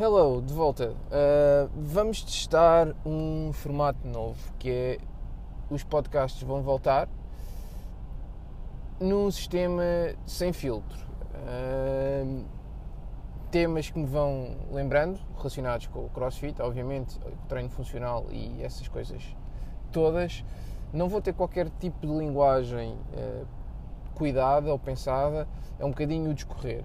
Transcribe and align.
Hello, 0.00 0.40
de 0.40 0.54
volta. 0.54 0.88
Uh, 0.88 1.70
vamos 1.76 2.22
testar 2.22 2.94
um 3.04 3.52
formato 3.52 4.08
novo 4.08 4.40
que 4.58 4.70
é 4.70 4.98
os 5.68 5.84
podcasts 5.84 6.42
vão 6.42 6.62
voltar 6.62 7.10
num 8.98 9.30
sistema 9.30 9.82
sem 10.24 10.50
filtro. 10.50 10.98
Uh, 11.34 12.42
temas 13.50 13.90
que 13.90 13.98
me 13.98 14.06
vão 14.06 14.56
lembrando, 14.70 15.20
relacionados 15.36 15.88
com 15.88 16.06
o 16.06 16.08
crossfit, 16.08 16.62
obviamente, 16.62 17.20
treino 17.46 17.68
funcional 17.68 18.24
e 18.30 18.62
essas 18.62 18.88
coisas 18.88 19.22
todas. 19.92 20.42
Não 20.90 21.06
vou 21.06 21.20
ter 21.20 21.34
qualquer 21.34 21.68
tipo 21.68 22.06
de 22.06 22.14
linguagem 22.14 22.94
uh, 22.94 23.46
cuidada 24.14 24.72
ou 24.72 24.78
pensada, 24.78 25.46
é 25.78 25.84
um 25.84 25.90
bocadinho 25.90 26.30
o 26.30 26.34
discorrer. 26.34 26.82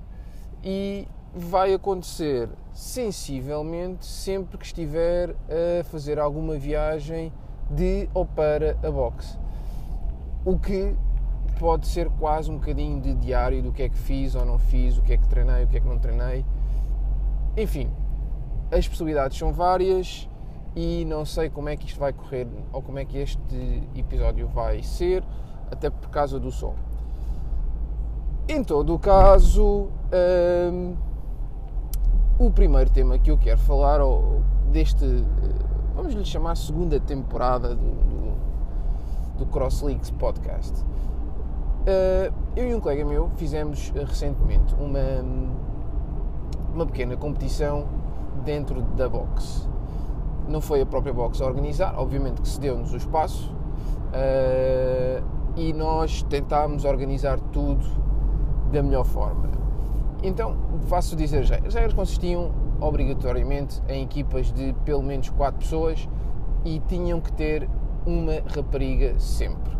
E 0.61 1.07
vai 1.33 1.73
acontecer 1.73 2.49
sensivelmente 2.73 4.05
sempre 4.05 4.57
que 4.57 4.65
estiver 4.65 5.31
a 5.31 5.83
fazer 5.85 6.19
alguma 6.19 6.57
viagem 6.57 7.31
de 7.69 8.09
ou 8.13 8.25
para 8.25 8.77
a 8.83 8.91
boxe. 8.91 9.37
O 10.45 10.57
que 10.57 10.95
pode 11.59 11.87
ser 11.87 12.09
quase 12.11 12.51
um 12.51 12.55
bocadinho 12.55 13.01
de 13.01 13.13
diário 13.15 13.61
do 13.61 13.71
que 13.71 13.83
é 13.83 13.89
que 13.89 13.97
fiz 13.97 14.35
ou 14.35 14.45
não 14.45 14.57
fiz, 14.59 14.97
o 14.97 15.01
que 15.01 15.13
é 15.13 15.17
que 15.17 15.27
treinei, 15.27 15.63
o 15.63 15.67
que 15.67 15.77
é 15.77 15.79
que 15.79 15.87
não 15.87 15.97
treinei. 15.97 16.45
Enfim, 17.57 17.91
as 18.71 18.87
possibilidades 18.87 19.37
são 19.37 19.51
várias 19.51 20.29
e 20.75 21.03
não 21.05 21.25
sei 21.25 21.49
como 21.49 21.69
é 21.69 21.75
que 21.75 21.87
isto 21.87 21.99
vai 21.99 22.13
correr 22.13 22.47
ou 22.71 22.81
como 22.81 22.99
é 22.99 23.05
que 23.05 23.17
este 23.17 23.83
episódio 23.95 24.47
vai 24.47 24.83
ser, 24.83 25.23
até 25.71 25.89
por 25.89 26.09
causa 26.09 26.39
do 26.39 26.51
som. 26.51 26.75
Em 28.47 28.63
todo 28.63 28.93
o 28.93 28.99
caso, 28.99 29.89
hum, 30.71 30.95
o 32.39 32.51
primeiro 32.51 32.89
tema 32.89 33.17
que 33.17 33.31
eu 33.31 33.37
quero 33.37 33.59
falar 33.59 33.99
ou 33.99 34.41
deste, 34.71 35.03
eh, 35.03 35.65
vamos 35.95 36.13
lhe 36.13 36.23
chamar 36.23 36.55
segunda 36.55 36.99
temporada 36.99 37.69
do, 37.69 37.75
do, 37.75 39.39
do 39.39 39.45
Cross 39.47 39.81
Leagues 39.81 40.11
Podcast. 40.11 40.83
Uh, 40.83 42.33
eu 42.55 42.69
e 42.69 42.75
um 42.75 42.81
colega 42.81 43.05
meu 43.05 43.31
fizemos 43.37 43.91
uh, 43.91 44.03
recentemente 44.05 44.75
uma, 44.75 44.99
uma 46.73 46.85
pequena 46.85 47.15
competição 47.15 47.85
dentro 48.43 48.81
da 48.81 49.09
box. 49.09 49.67
Não 50.47 50.61
foi 50.61 50.81
a 50.81 50.85
própria 50.85 51.13
box 51.13 51.41
a 51.41 51.45
organizar, 51.45 51.97
obviamente 51.97 52.41
que 52.41 52.47
se 52.47 52.59
deu-nos 52.59 52.93
o 52.93 52.97
espaço 52.97 53.55
e 55.55 55.73
nós 55.73 56.23
tentámos 56.23 56.85
organizar 56.85 57.39
tudo 57.51 57.85
da 58.71 58.81
melhor 58.81 59.03
forma. 59.03 59.49
Então, 60.23 60.55
faço 60.87 61.15
dizer 61.15 61.39
as 61.39 61.49
regras. 61.49 61.67
As 61.67 61.73
regras 61.73 61.93
consistiam 61.93 62.51
obrigatoriamente 62.79 63.81
em 63.87 64.03
equipas 64.03 64.51
de 64.51 64.73
pelo 64.85 65.03
menos 65.03 65.29
4 65.29 65.59
pessoas 65.59 66.07
e 66.63 66.79
tinham 66.87 67.19
que 67.19 67.31
ter 67.31 67.67
uma 68.05 68.33
rapariga 68.55 69.19
sempre. 69.19 69.75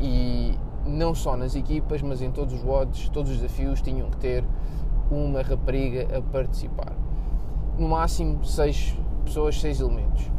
E 0.00 0.58
não 0.84 1.14
só 1.14 1.36
nas 1.36 1.54
equipas, 1.54 2.02
mas 2.02 2.20
em 2.22 2.30
todos 2.30 2.54
os 2.54 2.64
WODs, 2.64 3.08
todos 3.10 3.30
os 3.30 3.38
desafios 3.38 3.80
tinham 3.80 4.10
que 4.10 4.16
ter 4.16 4.44
uma 5.10 5.42
rapariga 5.42 6.18
a 6.18 6.22
participar. 6.22 6.92
No 7.78 7.88
máximo 7.88 8.44
6 8.44 8.96
pessoas, 9.24 9.60
6 9.60 9.80
elementos. 9.80 10.30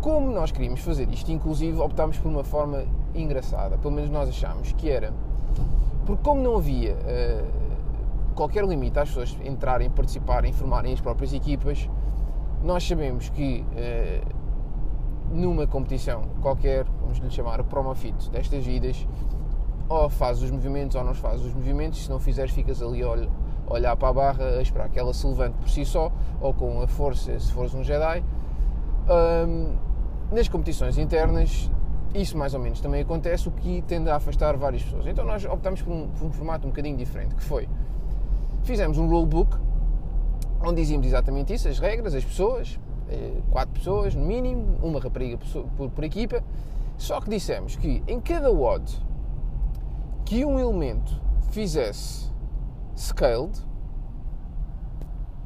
Como 0.00 0.30
nós 0.30 0.50
queríamos 0.50 0.80
fazer 0.80 1.08
isto, 1.10 1.30
inclusive 1.30 1.78
optámos 1.78 2.18
por 2.18 2.28
uma 2.28 2.42
forma 2.42 2.84
engraçada, 3.14 3.76
pelo 3.76 3.92
menos 3.92 4.10
nós 4.10 4.28
achámos 4.28 4.72
que 4.72 4.88
era, 4.88 5.12
porque 6.06 6.22
como 6.22 6.42
não 6.42 6.56
havia 6.56 6.94
uh, 6.94 7.69
qualquer 8.40 8.64
limite 8.64 8.98
às 8.98 9.08
pessoas 9.10 9.36
entrarem, 9.44 9.90
participarem, 9.90 10.50
formarem 10.50 10.94
as 10.94 11.00
próprias 11.02 11.34
equipas, 11.34 11.90
nós 12.62 12.82
sabemos 12.88 13.28
que 13.28 13.66
eh, 13.76 14.22
numa 15.30 15.66
competição 15.66 16.22
qualquer, 16.40 16.86
vamos 17.02 17.18
lhe 17.18 17.28
chamar 17.28 17.62
promofit 17.64 18.30
destas 18.30 18.64
vidas, 18.64 19.06
ou 19.90 20.08
fazes 20.08 20.44
os 20.44 20.50
movimentos 20.50 20.96
ou 20.96 21.04
não 21.04 21.12
fazes 21.12 21.44
os 21.44 21.52
movimentos, 21.52 22.02
se 22.02 22.08
não 22.08 22.18
fizeres 22.18 22.50
ficas 22.52 22.80
ali 22.80 23.02
a 23.02 23.10
olhar 23.66 23.94
para 23.96 24.08
a 24.08 24.12
barra 24.14 24.44
a 24.44 24.62
esperar 24.62 24.88
que 24.88 24.98
ela 24.98 25.12
se 25.12 25.26
levante 25.26 25.58
por 25.58 25.68
si 25.68 25.84
só, 25.84 26.10
ou 26.40 26.54
com 26.54 26.80
a 26.80 26.86
força 26.86 27.38
se 27.38 27.52
fores 27.52 27.74
um 27.74 27.84
Jedi. 27.84 28.24
Um, 29.46 29.76
nas 30.34 30.48
competições 30.48 30.96
internas 30.96 31.70
isso 32.14 32.38
mais 32.38 32.54
ou 32.54 32.60
menos 32.60 32.80
também 32.80 33.02
acontece, 33.02 33.48
o 33.50 33.52
que 33.52 33.82
tende 33.82 34.08
a 34.08 34.16
afastar 34.16 34.56
várias 34.56 34.82
pessoas. 34.82 35.06
Então 35.06 35.26
nós 35.26 35.44
optamos 35.44 35.82
por 35.82 35.92
um, 35.92 36.08
por 36.08 36.26
um 36.26 36.32
formato 36.32 36.66
um 36.66 36.70
bocadinho 36.70 36.96
diferente, 36.96 37.34
que 37.34 37.42
foi 37.42 37.68
fizemos 38.64 38.98
um 38.98 39.08
rulebook 39.08 39.56
onde 40.62 40.82
dizíamos 40.82 41.06
exatamente 41.06 41.54
isso, 41.54 41.68
as 41.68 41.78
regras, 41.78 42.14
as 42.14 42.24
pessoas, 42.24 42.78
eh, 43.08 43.40
quatro 43.50 43.72
pessoas 43.72 44.14
no 44.14 44.24
mínimo, 44.24 44.78
uma 44.82 45.00
rapariga 45.00 45.38
por, 45.76 45.90
por 45.90 46.04
equipa, 46.04 46.44
só 46.98 47.20
que 47.20 47.30
dissemos 47.30 47.76
que 47.76 48.02
em 48.06 48.20
cada 48.20 48.50
WOD 48.50 48.92
que 50.24 50.44
um 50.44 50.58
elemento 50.58 51.20
fizesse 51.50 52.30
scaled, 52.96 53.58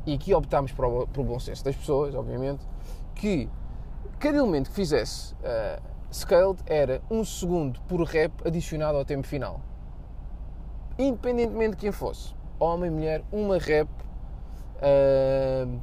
e 0.07 0.15
aqui 0.15 0.35
optámos 0.35 0.73
para 0.73 0.87
o, 0.87 1.07
para 1.07 1.23
o 1.23 1.25
bom 1.25 1.39
senso 1.39 1.65
das 1.65 1.77
pessoas, 1.77 2.15
obviamente, 2.15 2.67
que 3.15 3.49
cada 4.19 4.37
elemento 4.37 4.69
que 4.69 4.77
fizesse 4.77 5.33
uh, 5.35 5.81
scaled 6.13 6.59
era 6.67 7.01
um 7.11 7.25
segundo 7.25 7.81
por 7.83 8.03
rep 8.03 8.33
adicionado 8.47 8.99
ao 8.99 9.05
tempo 9.05 9.27
final. 9.27 9.61
Independentemente 10.99 11.71
de 11.71 11.77
quem 11.79 11.93
fosse 11.93 12.35
homem, 12.59 12.91
mulher, 12.91 13.23
uma 13.33 13.59
rep 13.59 13.89
uh, 14.79 15.81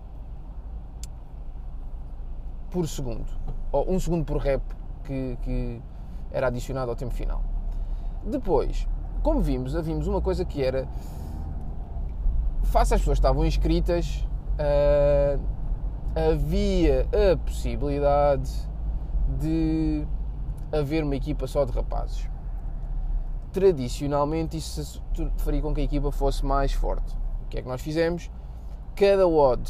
por 2.69 2.87
segundo. 2.87 3.27
Ou 3.71 3.91
um 3.91 3.99
segundo 3.99 4.25
por 4.25 4.37
rep 4.37 4.61
que, 5.03 5.37
que, 5.41 5.81
era 6.31 6.47
adicionado 6.47 6.89
ao 6.89 6.95
tempo 6.95 7.13
final. 7.13 7.43
Depois, 8.23 8.87
como 9.21 9.41
vimos, 9.41 9.73
vimos 9.73 10.07
uma 10.07 10.21
coisa 10.21 10.45
que 10.45 10.63
era 10.63 10.87
face 12.63 12.93
às 12.93 13.01
pessoas 13.01 13.19
que 13.19 13.25
estavam 13.25 13.45
inscritas, 13.45 14.25
uh, 14.57 15.41
havia 16.15 17.05
a 17.11 17.37
possibilidade 17.37 18.49
de 19.39 20.07
haver 20.71 21.03
uma 21.03 21.15
equipa 21.15 21.47
só 21.47 21.65
de 21.65 21.71
rapazes 21.71 22.30
tradicionalmente 23.51 24.57
isso 24.57 25.01
faria 25.37 25.61
com 25.61 25.73
que 25.73 25.81
a 25.81 25.83
equipa 25.83 26.11
fosse 26.11 26.45
mais 26.45 26.71
forte. 26.73 27.15
O 27.45 27.47
que 27.49 27.59
é 27.59 27.61
que 27.61 27.67
nós 27.67 27.81
fizemos? 27.81 28.29
Cada 28.95 29.27
WOD 29.27 29.69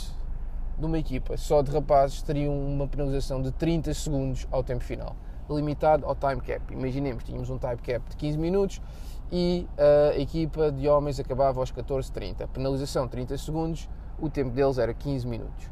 de 0.78 0.86
uma 0.86 0.98
equipa 0.98 1.38
só 1.38 1.62
de 1.62 1.72
rapazes 1.72 2.22
teria 2.22 2.50
uma 2.50 2.88
penalização 2.88 3.42
de 3.42 3.52
30 3.52 3.94
segundos 3.94 4.48
ao 4.52 4.64
tempo 4.64 4.84
final, 4.84 5.16
limitado 5.50 6.06
ao 6.06 6.16
time 6.16 6.42
cap. 6.42 6.74
Imaginemos, 6.74 7.24
tínhamos 7.24 7.50
um 7.50 7.58
time 7.58 7.78
cap 7.78 8.10
de 8.10 8.16
15 8.16 8.38
minutos 8.38 8.82
e 9.32 9.68
a 9.78 10.18
equipa 10.18 10.72
de 10.72 10.88
homens 10.88 11.20
acabava 11.20 11.60
aos 11.60 11.72
14:30. 11.72 12.48
Penalização 12.48 13.08
30 13.08 13.38
segundos, 13.38 13.90
o 14.20 14.30
tempo 14.30 14.52
deles 14.52 14.78
era 14.78 14.94
15 14.94 15.28
minutos. 15.28 15.70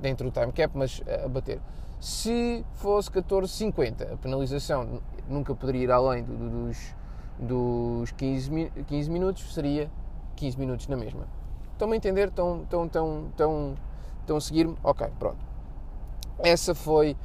Dentro 0.00 0.30
do 0.30 0.32
time 0.32 0.52
cap, 0.52 0.76
mas 0.76 1.02
a 1.24 1.28
bater. 1.28 1.60
Se 2.00 2.64
fosse 2.74 3.10
14:50, 3.10 4.14
a 4.14 4.16
penalização 4.16 5.00
nunca 5.28 5.54
poderia 5.54 5.82
ir 5.84 5.90
além 5.90 6.24
dos 6.24 6.94
dos 7.40 8.10
15, 8.12 8.70
15 8.86 9.10
minutos 9.10 9.54
seria 9.54 9.90
15 10.36 10.58
minutos 10.58 10.88
na 10.88 10.96
mesma. 10.96 11.26
Estão-me 11.72 11.94
a 11.94 11.96
entender? 11.96 12.28
Estão, 12.28 12.62
estão, 12.62 12.84
estão, 12.84 13.26
estão, 13.30 13.74
estão 14.20 14.36
a 14.36 14.40
seguir-me? 14.40 14.76
Ok, 14.84 15.08
pronto. 15.18 15.38
Essa 16.38 16.74
foi 16.74 17.16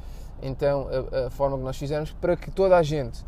então 0.42 0.88
a, 0.88 1.26
a, 1.26 1.30
forma 1.30 1.56
que 1.56 1.64
nós 1.64 1.76
fizemos 1.76 2.12
para 2.12 2.36
que 2.36 2.50
toda 2.50 2.76
a 2.76 2.82
gente 2.82 3.24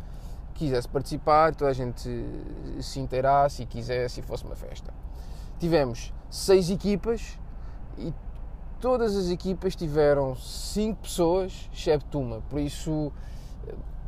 quisesse 0.53 0.87
participar, 0.87 1.55
toda 1.55 1.71
a 1.71 1.73
gente 1.73 2.09
se 2.81 2.99
inteirasse 2.99 3.63
e 3.63 3.65
quisesse 3.65 4.19
e 4.19 4.23
fosse 4.23 4.43
uma 4.43 4.55
festa. 4.55 4.93
Tivemos 5.59 6.13
seis 6.29 6.69
equipas 6.69 7.37
e 7.97 8.13
todas 8.79 9.15
as 9.15 9.29
equipas 9.29 9.75
tiveram 9.75 10.35
cinco 10.35 11.03
pessoas, 11.03 11.69
excepto 11.73 12.19
uma. 12.19 12.41
Por 12.41 12.59
isso 12.59 13.11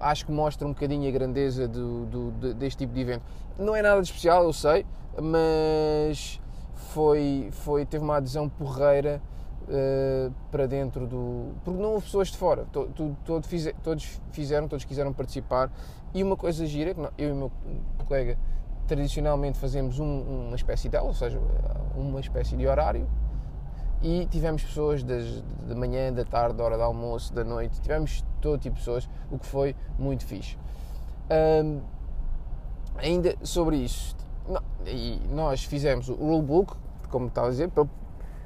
acho 0.01 0.25
que 0.25 0.31
mostra 0.31 0.67
um 0.67 0.73
bocadinho 0.73 1.07
a 1.07 1.11
grandeza 1.11 1.67
do, 1.67 2.05
do, 2.05 2.53
deste 2.53 2.79
tipo 2.79 2.93
de 2.93 3.01
evento. 3.01 3.23
Não 3.57 3.75
é 3.75 3.81
nada 3.81 4.01
de 4.01 4.07
especial, 4.07 4.43
eu 4.43 4.53
sei, 4.53 4.85
mas 5.21 6.39
foi, 6.73 7.49
foi, 7.51 7.85
teve 7.85 8.03
uma 8.03 8.17
adesão 8.17 8.49
porreira 8.49 9.21
uh, 9.63 10.33
para 10.51 10.67
dentro 10.67 11.07
do. 11.07 11.53
Porque 11.63 11.81
não 11.81 11.93
houve 11.93 12.05
pessoas 12.05 12.29
de 12.29 12.37
fora, 12.37 12.65
todo, 12.71 13.17
todo, 13.23 13.47
fize, 13.47 13.73
todos 13.83 14.19
fizeram, 14.31 14.67
todos 14.67 14.85
quiseram 14.85 15.13
participar. 15.13 15.71
E 16.13 16.21
uma 16.23 16.35
coisa 16.35 16.65
gira, 16.65 16.93
que 16.93 17.01
eu 17.17 17.29
e 17.29 17.31
o 17.31 17.35
meu 17.35 17.51
colega 18.05 18.37
tradicionalmente 18.87 19.57
fazemos 19.57 19.99
um, 19.99 20.47
uma 20.47 20.55
espécie 20.55 20.89
de 20.89 20.97
aula, 20.97 21.09
ou 21.09 21.13
seja, 21.13 21.39
uma 21.95 22.19
espécie 22.19 22.57
de 22.57 22.67
horário, 22.67 23.07
e 24.03 24.25
tivemos 24.25 24.63
pessoas 24.63 25.03
das, 25.03 25.43
da 25.67 25.75
manhã, 25.75 26.11
da 26.11 26.25
tarde, 26.25 26.55
da 26.57 26.63
hora 26.63 26.77
do 26.77 26.83
almoço, 26.83 27.33
da 27.33 27.43
noite, 27.43 27.79
tivemos 27.81 28.23
todo 28.41 28.59
tipo 28.59 28.75
de 28.75 28.81
pessoas, 28.81 29.09
o 29.29 29.37
que 29.37 29.45
foi 29.45 29.75
muito 29.97 30.25
fixe. 30.25 30.57
Um, 31.63 31.81
ainda 32.97 33.35
sobre 33.43 33.77
isso, 33.77 34.15
nós 35.29 35.63
fizemos 35.63 36.09
o 36.09 36.15
rulebook, 36.15 36.75
como 37.09 37.27
estava 37.27 37.47
a 37.47 37.49
dizer, 37.51 37.71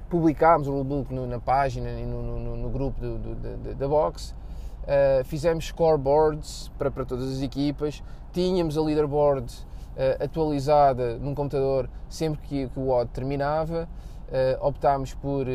publicámos 0.10 0.68
o 0.68 0.72
rulebook 0.72 1.14
na 1.14 1.40
página 1.40 1.90
e 1.92 2.06
no, 2.06 2.22
no, 2.22 2.58
no 2.58 2.70
grupo 2.70 3.00
do, 3.00 3.18
do, 3.18 3.76
da 3.76 3.88
box. 3.88 4.36
Uh, 4.84 5.24
fizemos 5.24 5.66
scoreboards 5.68 6.72
para, 6.78 6.92
para 6.92 7.06
todas 7.06 7.32
as 7.32 7.42
equipas, 7.42 8.04
tínhamos 8.32 8.78
a 8.78 8.82
leaderboard 8.82 9.52
uh, 9.52 10.24
atualizada 10.24 11.18
num 11.18 11.34
computador 11.34 11.90
sempre 12.08 12.40
que, 12.42 12.70
que 12.70 12.80
o 12.80 12.84
WOD 12.84 13.10
terminava, 13.12 13.90
uh, 14.30 14.66
optámos 14.66 15.14
por. 15.14 15.46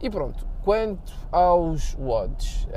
e 0.00 0.10
pronto, 0.10 0.46
quanto 0.62 1.12
aos 1.32 1.96
WODs, 1.98 2.68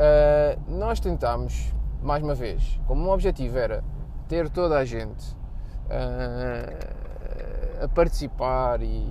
nós 0.68 1.00
tentámos, 1.00 1.74
mais 2.01 2.24
uma 2.24 2.36
vez, 2.36 2.80
como 2.88 3.03
um 3.03 3.12
objetivo 3.12 3.57
era 3.57 3.83
ter 4.27 4.50
toda 4.50 4.77
a 4.77 4.86
gente 4.86 5.36
a 7.81 7.88
participar 7.89 8.81
e 8.81 9.07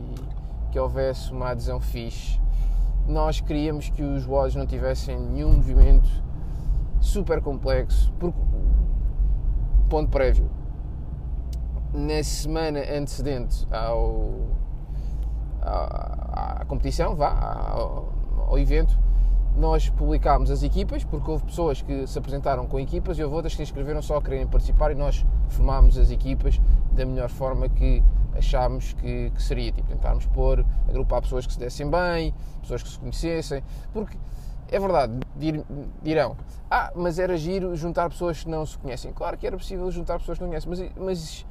que 0.71 0.79
houvesse 0.79 1.33
uma 1.33 1.51
adesão 1.51 1.81
fixe 1.81 2.41
nós 3.09 3.41
queríamos 3.41 3.89
que 3.89 4.03
os 4.03 4.27
WODs 4.27 4.55
não 4.55 4.67
tivessem 4.67 5.19
nenhum 5.19 5.55
movimento 5.55 6.09
super 7.01 7.41
complexo. 7.41 8.13
Porque, 8.19 8.39
ponto 9.89 10.11
prévio, 10.11 10.51
na 11.93 12.23
semana 12.23 12.81
antecedente 12.81 13.67
ao, 13.71 14.31
à, 15.63 16.59
à 16.61 16.65
competição, 16.67 17.15
vá, 17.15 17.31
ao, 17.73 18.13
ao, 18.49 18.59
evento, 18.59 18.99
nós 19.57 19.89
publicámos 19.89 20.51
as 20.51 20.63
equipas, 20.63 21.05
porque 21.05 21.31
houve 21.31 21.45
pessoas 21.45 21.83
que 21.83 22.07
se 22.07 22.19
apresentaram 22.19 22.67
com 22.67 22.79
equipas 22.79 23.19
e 23.19 23.23
houve 23.23 23.35
outras 23.35 23.55
que 23.55 23.63
inscreveram 23.63 24.01
só 24.03 24.19
a 24.19 24.23
quererem 24.23 24.47
participar 24.47 24.93
e 24.93 24.95
nós 24.95 25.25
formámos 25.49 25.99
as 25.99 26.11
equipas 26.11 26.61
da 26.93 27.05
melhor 27.05 27.29
forma 27.29 27.69
que 27.69 28.03
achámos 28.37 28.93
que, 28.93 29.31
que, 29.31 29.43
seria. 29.43 29.73
Tipo, 29.73 29.89
tentarmos 29.89 30.27
pôr, 30.27 30.65
agrupar 30.89 31.23
pessoas 31.23 31.47
que 31.47 31.53
se 31.53 31.59
dessem 31.59 31.91
bem, 31.91 32.35
pessoas 32.61 32.83
que 32.83 32.89
se 32.89 32.99
conhecessem, 32.99 33.63
porque 33.93 34.17
é 34.71 34.79
verdade, 34.79 35.15
dir, 35.35 35.65
dirão, 36.03 36.37
ah, 36.71 36.93
mas 36.95 37.19
era 37.19 37.37
giro 37.37 37.75
juntar 37.75 38.09
pessoas 38.11 38.45
que 38.45 38.51
não 38.51 38.65
se 38.67 38.77
conhecem. 38.79 39.13
Claro 39.13 39.37
que 39.37 39.47
era 39.47 39.57
possível 39.57 39.91
juntar 39.91 40.19
pessoas 40.19 40.39
que 40.39 40.45
não 40.45 40.51
conhecem, 40.51 40.69
mas, 40.69 40.93
mas 40.97 41.47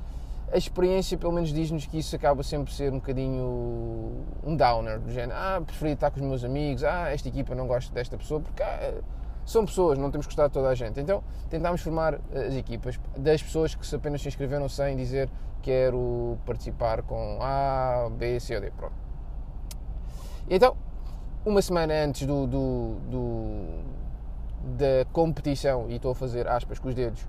a 0.52 0.58
experiência 0.58 1.18
pelo 1.18 1.34
menos 1.34 1.52
diz-nos 1.52 1.86
que 1.86 2.00
isso 2.00 2.16
acaba 2.16 2.42
sempre 2.42 2.66
por 2.66 2.74
ser 2.74 2.92
um 2.92 3.00
bocadinho 3.00 4.26
um 4.44 4.56
downer, 4.56 5.00
do 5.00 5.12
género, 5.12 5.38
ah, 5.38 5.62
preferi 5.66 5.92
estar 5.92 6.10
com 6.10 6.20
os 6.20 6.26
meus 6.26 6.44
amigos, 6.44 6.84
ah, 6.84 7.10
esta 7.10 7.28
equipa 7.28 7.54
não 7.54 7.68
gosto 7.68 7.94
desta 7.94 8.18
pessoa, 8.18 8.40
porque 8.40 8.64
ah, 8.64 8.94
são 9.46 9.66
pessoas, 9.66 9.98
não 9.98 10.10
temos 10.12 10.28
que 10.28 10.36
de 10.36 10.50
toda 10.50 10.70
a 10.70 10.76
gente. 10.76 11.00
Então 11.00 11.24
tentámos 11.50 11.82
formar 11.82 12.20
as 12.34 12.54
equipas 12.56 13.00
das 13.18 13.42
pessoas 13.42 13.76
que 13.76 13.96
apenas 13.96 14.22
se 14.22 14.28
inscreveram 14.28 14.68
sem 14.70 14.96
dizer 14.96 15.30
quero 15.62 16.38
participar 16.46 17.02
com 17.02 17.40
A, 17.42 18.10
B, 18.12 18.40
C 18.40 18.56
ou 18.56 18.62
D. 18.62 18.72
Pronto. 18.72 18.96
Então, 20.50 20.78
uma 21.46 21.62
semana 21.62 21.94
antes 22.06 22.26
do, 22.26 22.48
do, 22.48 22.96
do, 23.10 23.84
da 24.78 25.06
competição, 25.12 25.90
e 25.90 25.96
estou 25.96 26.12
a 26.12 26.16
fazer 26.16 26.48
aspas 26.48 26.80
com 26.80 26.88
os 26.88 26.96
dedos, 26.96 27.28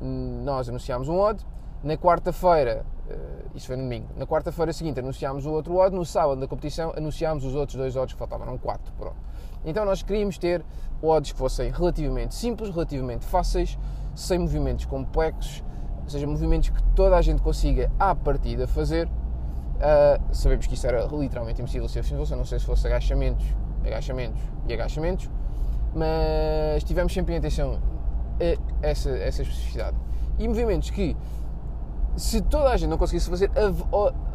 nós 0.00 0.68
anunciámos 0.68 1.08
um 1.08 1.18
odd. 1.18 1.44
Na 1.86 1.96
quarta-feira, 1.96 2.84
uh, 3.08 3.56
isso 3.56 3.68
foi 3.68 3.76
no 3.76 3.84
domingo, 3.84 4.08
na 4.16 4.26
quarta-feira 4.26 4.72
seguinte 4.72 4.98
anunciámos 4.98 5.46
o 5.46 5.52
outro 5.52 5.76
odd. 5.76 5.94
No 5.94 6.04
sábado 6.04 6.40
da 6.40 6.48
competição 6.48 6.92
anunciámos 6.96 7.44
os 7.44 7.54
outros 7.54 7.76
dois 7.76 7.94
odds 7.94 8.12
que 8.12 8.18
faltavam, 8.18 8.44
eram 8.44 8.58
quatro. 8.58 8.92
Pronto. 8.98 9.14
Então 9.64 9.84
nós 9.84 10.02
queríamos 10.02 10.36
ter 10.36 10.64
odds 11.00 11.30
que 11.30 11.38
fossem 11.38 11.70
relativamente 11.70 12.34
simples, 12.34 12.70
relativamente 12.70 13.24
fáceis, 13.24 13.78
sem 14.16 14.36
movimentos 14.36 14.84
complexos, 14.84 15.62
ou 16.02 16.10
seja, 16.10 16.26
movimentos 16.26 16.70
que 16.70 16.82
toda 16.96 17.16
a 17.16 17.22
gente 17.22 17.40
consiga 17.40 17.88
à 18.00 18.16
partida 18.16 18.66
fazer. 18.66 19.06
Uh, 19.06 20.34
sabemos 20.34 20.66
que 20.66 20.74
isso 20.74 20.88
era 20.88 21.06
literalmente 21.06 21.62
impossível 21.62 21.88
se 21.88 22.02
fosse, 22.02 22.34
não 22.34 22.44
sei 22.44 22.58
se 22.58 22.64
fosse 22.64 22.84
agachamentos, 22.88 23.46
agachamentos 23.84 24.42
e 24.66 24.72
agachamentos, 24.72 25.30
mas 25.94 26.82
tivemos 26.82 27.12
sempre 27.12 27.34
em 27.34 27.38
atenção 27.38 27.80
a 28.40 28.84
essa, 28.84 29.10
essa 29.10 29.42
especificidade. 29.42 29.96
E 30.36 30.48
movimentos 30.48 30.90
que, 30.90 31.16
se 32.16 32.40
toda 32.40 32.70
a 32.70 32.76
gente 32.76 32.88
não 32.88 32.98
conseguisse 32.98 33.28
fazer, 33.28 33.50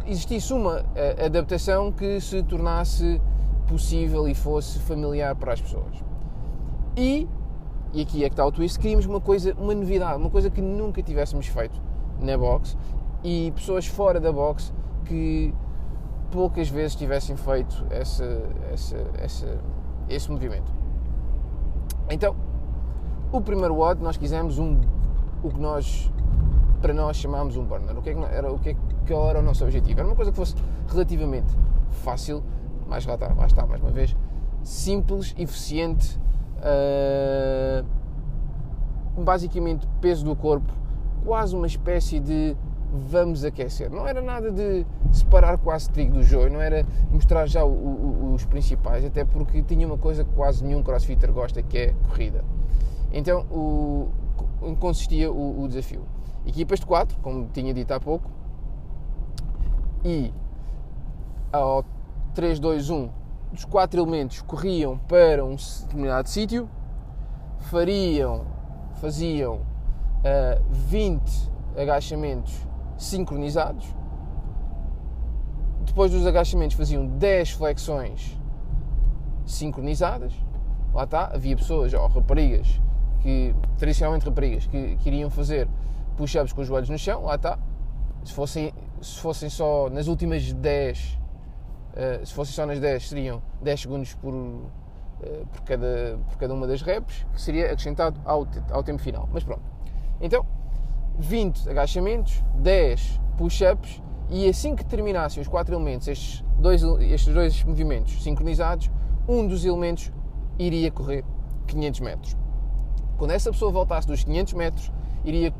existisse 0.06 0.54
uma 0.54 0.84
adaptação 1.24 1.92
que 1.92 2.20
se 2.22 2.44
tornasse 2.44 3.22
possível 3.68 4.28
e 4.28 4.36
fosse 4.36 4.80
familiar 4.80 5.36
para 5.36 5.54
as 5.54 5.62
pessoas. 5.62 6.04
E 6.96 7.28
e 7.94 8.02
aqui 8.02 8.24
é 8.24 8.30
que 8.30 8.34
está 8.34 8.46
o 8.46 8.52
twist, 8.52 8.80
queríamos 8.80 9.06
uma 9.06 9.20
coisa, 9.20 9.54
uma 9.58 9.76
novidade, 9.76 10.18
uma 10.18 10.30
coisa 10.30 10.50
que 10.50 10.62
nunca 10.62 11.04
tivéssemos 11.04 11.48
feito 11.48 11.82
na 12.22 12.38
box 12.38 12.78
e 13.22 13.52
pessoas 13.54 13.86
fora 13.86 14.18
da 14.18 14.32
box 14.32 14.74
que 15.04 15.54
poucas 16.32 16.70
vezes 16.70 16.96
tivessem 16.96 17.36
feito 17.36 17.86
essa, 17.90 18.24
essa, 18.72 18.98
essa, 19.20 19.60
esse 20.08 20.32
movimento. 20.32 20.72
Então, 22.10 22.34
o 23.30 23.42
primeiro 23.42 23.76
WOD 23.76 24.02
nós 24.02 24.16
quisemos 24.16 24.58
um, 24.58 24.80
o 25.44 25.50
que 25.50 25.60
nós, 25.60 26.10
para 26.82 26.94
nós 26.94 27.18
chamámos 27.18 27.56
um 27.56 27.64
burner. 27.64 27.98
O 27.98 28.02
que, 28.02 28.10
é 28.10 28.14
que 28.14 28.20
era, 28.20 28.52
o 28.52 28.60
que, 28.60 28.70
é 28.70 28.76
que 29.06 29.14
era 29.14 29.40
o 29.40 29.44
nosso 29.44 29.64
objetivo? 29.64 30.00
Era 30.00 30.10
uma 30.10 30.16
coisa 30.16 30.32
que 30.32 30.38
fosse 30.38 30.56
relativamente 30.90 31.56
fácil, 32.04 32.44
mais 32.88 33.06
lá 33.06 33.14
está, 33.14 33.34
lá 33.34 33.46
está 33.46 33.66
mais 33.66 33.82
uma 33.82 33.92
vez, 33.92 34.16
simples, 34.64 35.36
eficiente, 35.38 36.20
uh, 36.58 37.86
basicamente 39.22 39.88
peso 40.02 40.26
do 40.26 40.36
corpo, 40.36 40.72
quase 41.24 41.56
uma 41.56 41.68
espécie 41.68 42.20
de 42.20 42.56
vamos 42.92 43.46
aquecer. 43.46 43.90
Não 43.90 44.06
era 44.06 44.22
nada 44.22 44.52
de 44.52 44.86
separar 45.12 45.58
quase 45.58 45.90
trigo 45.90 46.14
do 46.14 46.24
joio, 46.24 46.52
não 46.52 46.62
era 46.62 46.86
mostrar 47.10 47.46
já 47.46 47.64
o, 47.64 47.70
o, 47.70 48.34
os 48.34 48.44
principais, 48.46 49.06
até 49.06 49.24
porque 49.24 49.62
tinha 49.62 49.88
uma 49.88 49.98
coisa 49.98 50.24
que 50.26 50.32
quase 50.34 50.64
nenhum 50.64 50.84
crossfitter 50.84 51.32
gosta, 51.32 51.62
que 51.62 51.78
é 51.78 51.94
corrida. 52.10 52.44
Então, 53.14 53.46
o, 53.52 54.10
consistia 54.80 55.32
o, 55.32 55.64
o 55.64 55.68
desafio. 55.68 56.02
Equipas 56.46 56.80
de 56.80 56.86
4, 56.86 57.20
como 57.20 57.48
tinha 57.48 57.74
dito 57.74 57.92
há 57.94 58.00
pouco, 58.00 58.30
e 60.04 60.34
ao 61.52 61.86
3, 62.34 62.60
2, 62.60 62.90
1 62.90 63.22
os 63.54 63.66
quatro 63.66 64.00
elementos 64.00 64.42
corriam 64.42 64.98
para 64.98 65.44
um 65.44 65.56
determinado 65.56 66.30
sítio, 66.30 66.70
fariam, 67.60 68.46
faziam 69.02 69.56
uh, 69.56 69.62
eh, 70.24 70.62
20 70.70 71.52
agachamentos 71.78 72.66
sincronizados, 72.98 73.86
depois 75.86 76.12
dos 76.12 76.26
agachamentos 76.26 76.78
faziam 76.78 77.06
10 77.06 77.52
flexões 77.52 78.40
sincronizadas, 79.46 80.34
lá 80.94 81.04
está, 81.04 81.26
havia 81.34 81.56
pessoas, 81.58 81.94
ou 81.94 82.08
raparigas, 82.08 82.82
que, 83.20 83.54
tradicionalmente 83.78 84.26
raparigas, 84.26 84.66
que 84.68 84.96
queriam 84.98 85.30
fazer 85.30 85.68
push-ups 86.18 86.54
com 86.54 86.62
os 86.62 86.68
joelhos 86.68 86.90
no 86.90 86.98
chão, 86.98 87.24
lá 87.26 87.36
está, 87.36 87.58
se 88.24 88.34
fossem, 88.34 88.74
se 89.02 89.20
fossem 89.20 89.50
só 89.50 89.90
nas 89.90 90.08
últimas 90.08 90.52
10 90.54 91.22
Uh, 91.92 92.26
se 92.26 92.34
fosse 92.34 92.54
só 92.54 92.66
nas 92.66 92.80
10, 92.80 93.10
seriam 93.10 93.42
10 93.62 93.82
segundos 93.82 94.14
por, 94.16 94.34
uh, 94.34 94.70
por, 95.52 95.62
cada, 95.64 96.18
por 96.30 96.38
cada 96.38 96.54
uma 96.54 96.66
das 96.66 96.82
reps, 96.82 97.26
que 97.34 97.42
seria 97.42 97.66
acrescentado 97.66 98.20
ao, 98.24 98.48
ao 98.72 98.82
tempo 98.82 99.02
final. 99.02 99.28
Mas 99.32 99.44
pronto. 99.44 99.62
Então, 100.22 100.46
20 101.20 101.70
agachamentos, 101.70 102.42
10 102.56 103.20
push-ups 103.38 104.02
e 104.30 104.48
assim 104.48 104.76
que 104.76 104.86
terminassem 104.86 105.42
os 105.42 105.50
quatro 105.50 105.76
elementos, 105.76 106.08
estes 106.08 106.46
dois, 106.58 106.82
estes 106.82 107.34
dois 107.34 107.62
movimentos 107.66 108.24
sincronizados, 108.24 108.90
um 109.28 109.46
dos 109.46 109.66
elementos 109.66 110.12
iria 110.58 110.90
correr 110.90 111.26
500 111.68 112.00
metros. 112.00 112.38
Quando 113.18 113.32
essa 113.32 113.52
pessoa 113.52 113.70
voltasse 113.70 114.08
dos 114.08 114.24
500 114.24 114.54
metros, 114.54 114.92
iria, 115.26 115.54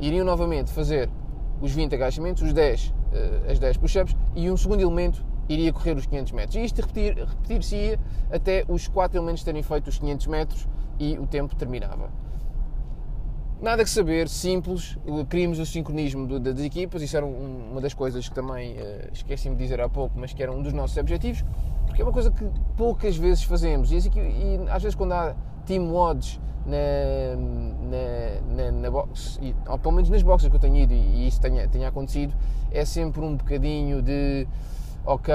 iriam 0.00 0.24
novamente 0.24 0.70
fazer 0.72 1.08
os 1.60 1.72
20 1.72 1.94
agachamentos, 1.94 2.42
os 2.42 2.52
10, 2.52 2.86
uh, 2.86 2.92
eh, 3.12 3.52
as 3.52 3.58
10 3.58 3.76
push-ups 3.78 4.16
e 4.34 4.50
um 4.50 4.56
segundo 4.56 4.80
elemento 4.80 5.24
iria 5.48 5.72
correr 5.72 5.96
os 5.96 6.06
500 6.06 6.32
metros. 6.32 6.56
E 6.56 6.64
isto 6.64 6.80
repetir-se-ia 6.80 7.90
repetir 7.90 8.00
até 8.30 8.64
os 8.68 8.86
quatro 8.86 9.18
elementos 9.18 9.42
terem 9.42 9.62
feito 9.62 9.88
os 9.88 9.98
500 9.98 10.26
metros 10.26 10.68
e 10.98 11.18
o 11.18 11.26
tempo 11.26 11.56
terminava. 11.56 12.10
Nada 13.60 13.82
que 13.82 13.90
saber, 13.90 14.28
simples, 14.28 14.96
queríamos 15.28 15.58
o 15.58 15.66
sincronismo 15.66 16.38
das 16.38 16.60
equipas, 16.60 17.02
isso 17.02 17.16
era 17.16 17.26
uma 17.26 17.80
das 17.80 17.92
coisas 17.92 18.28
que 18.28 18.34
também 18.34 18.74
uh, 18.74 19.08
esqueci-me 19.12 19.56
de 19.56 19.62
dizer 19.64 19.80
há 19.80 19.88
pouco, 19.88 20.16
mas 20.16 20.32
que 20.32 20.40
era 20.40 20.52
um 20.52 20.62
dos 20.62 20.72
nossos 20.72 20.96
objetivos, 20.96 21.44
porque 21.88 22.02
é 22.02 22.04
uma 22.04 22.12
coisa 22.12 22.30
que 22.30 22.46
poucas 22.76 23.16
vezes 23.16 23.42
fazemos, 23.42 23.90
e, 23.90 23.96
e 23.96 24.60
às 24.70 24.82
vezes 24.82 24.94
quando 24.94 25.12
há 25.12 25.34
team 25.66 25.94
odds 25.94 26.40
na, 26.64 27.36
na, 27.90 28.62
na, 28.64 28.72
na 28.72 28.90
box, 28.90 29.38
e, 29.42 29.54
ou 29.68 29.78
pelo 29.78 29.94
menos 29.94 30.10
nas 30.10 30.22
boxes 30.22 30.48
que 30.48 30.54
eu 30.56 30.60
tenho 30.60 30.76
ido, 30.76 30.92
e, 30.92 30.96
e 30.96 31.26
isso 31.26 31.40
tenha, 31.40 31.66
tenha 31.66 31.88
acontecido, 31.88 32.34
é 32.70 32.84
sempre 32.84 33.20
um 33.22 33.36
bocadinho 33.36 34.02
de 34.02 34.46
ok, 35.04 35.34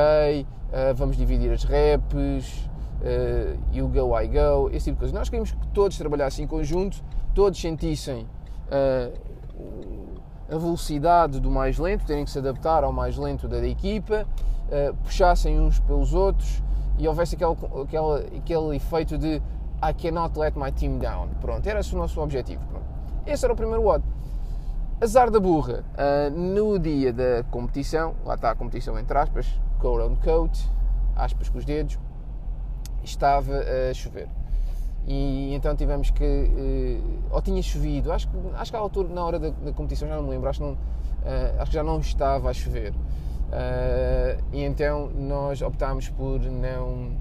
uh, 0.69 0.93
vamos 0.95 1.17
dividir 1.17 1.51
as 1.51 1.63
reps, 1.63 2.69
uh, 3.01 3.59
you 3.71 3.87
go, 3.87 4.17
I 4.19 4.27
go, 4.27 4.69
esse 4.71 4.85
tipo 4.85 4.95
de 4.95 4.99
coisas. 4.99 5.13
Nós 5.13 5.29
queríamos 5.29 5.51
que 5.51 5.67
todos 5.69 5.97
trabalhassem 5.97 6.45
em 6.45 6.47
conjunto, 6.47 7.03
todos 7.33 7.59
sentissem 7.59 8.27
uh, 8.69 9.33
a 10.47 10.57
velocidade 10.57 11.39
do 11.39 11.49
mais 11.49 11.79
lento, 11.79 12.05
terem 12.05 12.23
que 12.23 12.29
se 12.29 12.37
adaptar 12.37 12.83
ao 12.83 12.93
mais 12.93 13.17
lento 13.17 13.47
da 13.47 13.65
equipa, 13.67 14.27
uh, 14.69 14.95
puxassem 15.03 15.59
uns 15.59 15.79
pelos 15.79 16.13
outros 16.13 16.61
e 16.97 17.07
houvesse 17.07 17.35
aquele, 17.35 17.51
aquele, 17.81 18.37
aquele 18.37 18.75
efeito 18.75 19.17
de 19.17 19.41
I 19.81 19.93
cannot 19.93 20.37
let 20.37 20.55
my 20.55 20.71
team 20.71 20.99
down. 20.99 21.29
Pronto, 21.41 21.67
era 21.67 21.79
esse 21.79 21.93
o 21.93 21.97
nosso 21.97 22.21
objetivo. 22.21 22.65
Pronto. 22.67 22.85
Esse 23.25 23.45
era 23.45 23.53
o 23.53 23.57
primeiro 23.57 23.83
WOD. 23.83 24.03
Azar 25.01 25.29
da 25.29 25.39
burra, 25.39 25.83
uh, 25.93 26.31
no 26.31 26.79
dia 26.79 27.11
da 27.11 27.43
competição, 27.51 28.15
lá 28.25 28.35
está 28.35 28.51
a 28.51 28.55
competição 28.55 28.97
entre 28.97 29.17
aspas, 29.17 29.47
coat 29.79 30.01
on 30.01 30.15
coat, 30.15 30.71
aspas 31.15 31.49
com 31.49 31.57
os 31.57 31.65
dedos, 31.65 31.99
estava 33.03 33.51
a 33.89 33.93
chover. 33.93 34.29
E 35.05 35.53
então 35.53 35.75
tivemos 35.75 36.09
que. 36.09 36.23
Uh, 36.23 37.19
ou 37.31 37.41
tinha 37.41 37.61
chovido, 37.61 38.11
acho, 38.11 38.29
acho 38.55 38.71
que 38.71 38.77
à 38.77 38.79
altura, 38.79 39.09
na 39.09 39.25
hora 39.25 39.39
da, 39.39 39.49
da 39.49 39.73
competição, 39.73 40.07
já 40.07 40.15
não 40.15 40.23
me 40.23 40.29
lembro, 40.29 40.49
acho 40.49 40.59
que, 40.59 40.65
não, 40.65 40.73
uh, 40.73 40.77
acho 41.59 41.71
que 41.71 41.75
já 41.75 41.83
não 41.83 41.99
estava 41.99 42.49
a 42.49 42.53
chover. 42.53 42.93
Uh, 43.53 44.43
e 44.51 44.63
então 44.63 45.11
nós 45.11 45.61
optámos 45.61 46.09
por 46.09 46.39
não. 46.39 47.15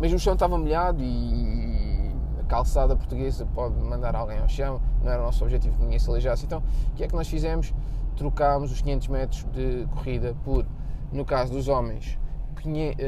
Mesmo 0.00 0.16
o 0.16 0.18
chão 0.18 0.32
estava 0.32 0.58
molhado 0.58 1.00
e 1.00 2.10
a 2.40 2.42
calçada 2.44 2.96
portuguesa 2.96 3.46
pode 3.54 3.76
mandar 3.76 4.16
alguém 4.16 4.38
ao 4.38 4.48
chão, 4.48 4.80
não 5.04 5.12
era 5.12 5.22
o 5.22 5.26
nosso 5.26 5.44
objetivo 5.44 5.76
que 5.76 5.84
ninguém 5.84 5.98
se 5.98 6.08
aleijasse. 6.08 6.44
Então, 6.44 6.58
o 6.58 6.94
que 6.96 7.04
é 7.04 7.06
que 7.06 7.14
nós 7.14 7.28
fizemos? 7.28 7.72
Trocámos 8.16 8.72
os 8.72 8.82
500 8.82 9.08
metros 9.08 9.44
de 9.52 9.86
corrida 9.94 10.34
por, 10.42 10.66
no 11.12 11.24
caso 11.24 11.52
dos 11.52 11.68
homens, 11.68 12.18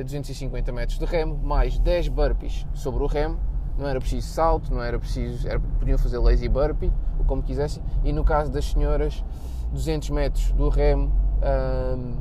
250 0.05 0.71
eh, 0.71 0.73
metros 0.73 0.99
de 0.99 1.05
remo, 1.05 1.37
mais 1.43 1.79
10 1.81 2.09
burpees 2.09 2.65
sobre 2.75 3.03
o 3.03 3.07
remo. 3.07 3.41
Não 3.77 3.89
era 3.89 3.99
preciso 3.99 4.29
salto, 4.29 4.73
não 4.73 4.83
era 4.83 4.99
preciso. 4.99 5.49
Era, 5.49 5.59
podiam 5.59 5.99
fazer 5.99 6.19
lazy 6.19 6.49
burpee, 6.49 6.93
ou 7.19 7.25
como 7.25 7.43
quisessem. 7.43 7.83
E 8.05 8.13
no 8.13 8.23
caso 8.23 8.53
das 8.53 8.67
senhoras, 8.67 9.25
200 9.73 10.11
metros 10.11 10.53
do 10.53 10.69
remo, 10.69 11.11
um, 11.43 12.15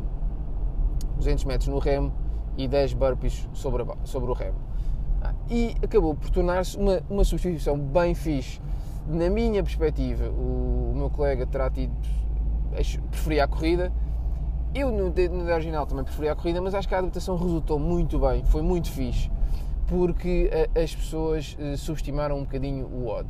200 1.18 1.46
metros 1.46 1.68
no 1.68 1.80
remo 1.80 2.14
e 2.58 2.68
10 2.68 2.94
burpees 2.94 3.48
sobre, 3.54 3.84
a, 3.84 3.96
sobre 4.06 4.30
o 4.30 4.34
remo. 4.34 4.58
Ah, 5.22 5.34
e 5.50 5.76
acabou 5.84 6.16
por 6.16 6.30
tornar-se 6.30 6.78
uma, 6.78 7.02
uma 7.10 7.24
substituição 7.24 7.78
bem 7.78 8.14
fixe. 8.14 8.60
Na 9.08 9.30
minha 9.30 9.64
perspectiva, 9.64 10.30
o, 10.30 10.92
o 10.92 10.96
meu 10.96 11.10
colega 11.10 11.46
terá 11.46 11.70
tido. 11.70 11.94
preferia 13.12 13.44
a 13.44 13.48
corrida 13.48 13.92
eu 14.74 14.90
no, 14.92 15.10
no 15.10 15.54
original 15.54 15.86
também 15.86 16.04
preferia 16.04 16.32
a 16.32 16.36
corrida, 16.36 16.62
mas 16.62 16.74
acho 16.74 16.88
que 16.88 16.96
a 16.96 17.00
adaptação 17.00 17.36
resultou 17.36 17.78
muito 17.78 18.18
bem, 18.20 18.44
foi 18.46 18.62
muito 18.62 18.90
fixe, 18.90 19.30
porque 19.88 20.50
a, 20.54 20.80
as 20.80 20.96
pessoas 20.96 21.58
uh, 21.60 21.78
subestimaram 21.78 22.38
um 22.38 22.44
bocadinho 22.44 22.88
o 22.88 23.08
odd. 23.08 23.28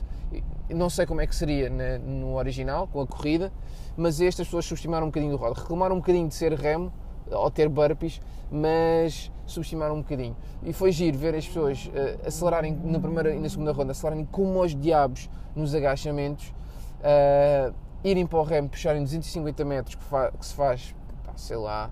Não 0.74 0.90
sei 0.90 1.06
como 1.06 1.22
é 1.22 1.28
que 1.28 1.36
seria 1.36 1.70
na, 1.70 1.98
no 2.00 2.36
original, 2.36 2.88
com 2.88 3.02
a 3.02 3.08
corrida, 3.08 3.52
mas 3.96 4.22
estas 4.22 4.48
pessoas 4.48 4.66
subestimaram 4.66 5.08
um 5.08 5.10
bocadinho 5.10 5.36
o 5.36 5.42
odd. 5.42 5.60
Reclamaram 5.60 5.96
um 5.96 6.00
bocadinho 6.00 6.28
de 6.28 6.36
ser 6.36 6.54
remo, 6.54 6.92
ou 7.30 7.50
ter 7.50 7.70
burpees, 7.70 8.22
mas 8.52 9.32
subestimaram 9.46 9.96
um 9.96 10.02
bocadinho. 10.02 10.36
E 10.64 10.74
foi 10.74 10.92
giro 10.92 11.18
ver 11.18 11.36
as 11.36 11.48
pessoas 11.48 11.86
uh, 11.88 12.28
acelerarem 12.28 12.74
na 12.84 13.00
primeira 13.00 13.34
e 13.34 13.40
na 13.40 13.50
segunda 13.50 13.72
ronda, 13.72 13.92
acelerarem 13.92 14.26
como 14.26 14.62
os 14.62 14.76
diabos 14.76 15.30
nos 15.56 15.74
agachamentos, 15.74 16.54
uh, 17.00 17.74
irem 18.04 18.26
para 18.26 18.40
o 18.40 18.44
remo, 18.44 18.70
puxarem 18.70 19.04
250 19.04 19.64
metros, 19.64 19.96
que, 19.96 20.04
que 20.38 20.46
se 20.46 20.54
faz 20.54 20.94
sei 21.36 21.58
lá, 21.58 21.90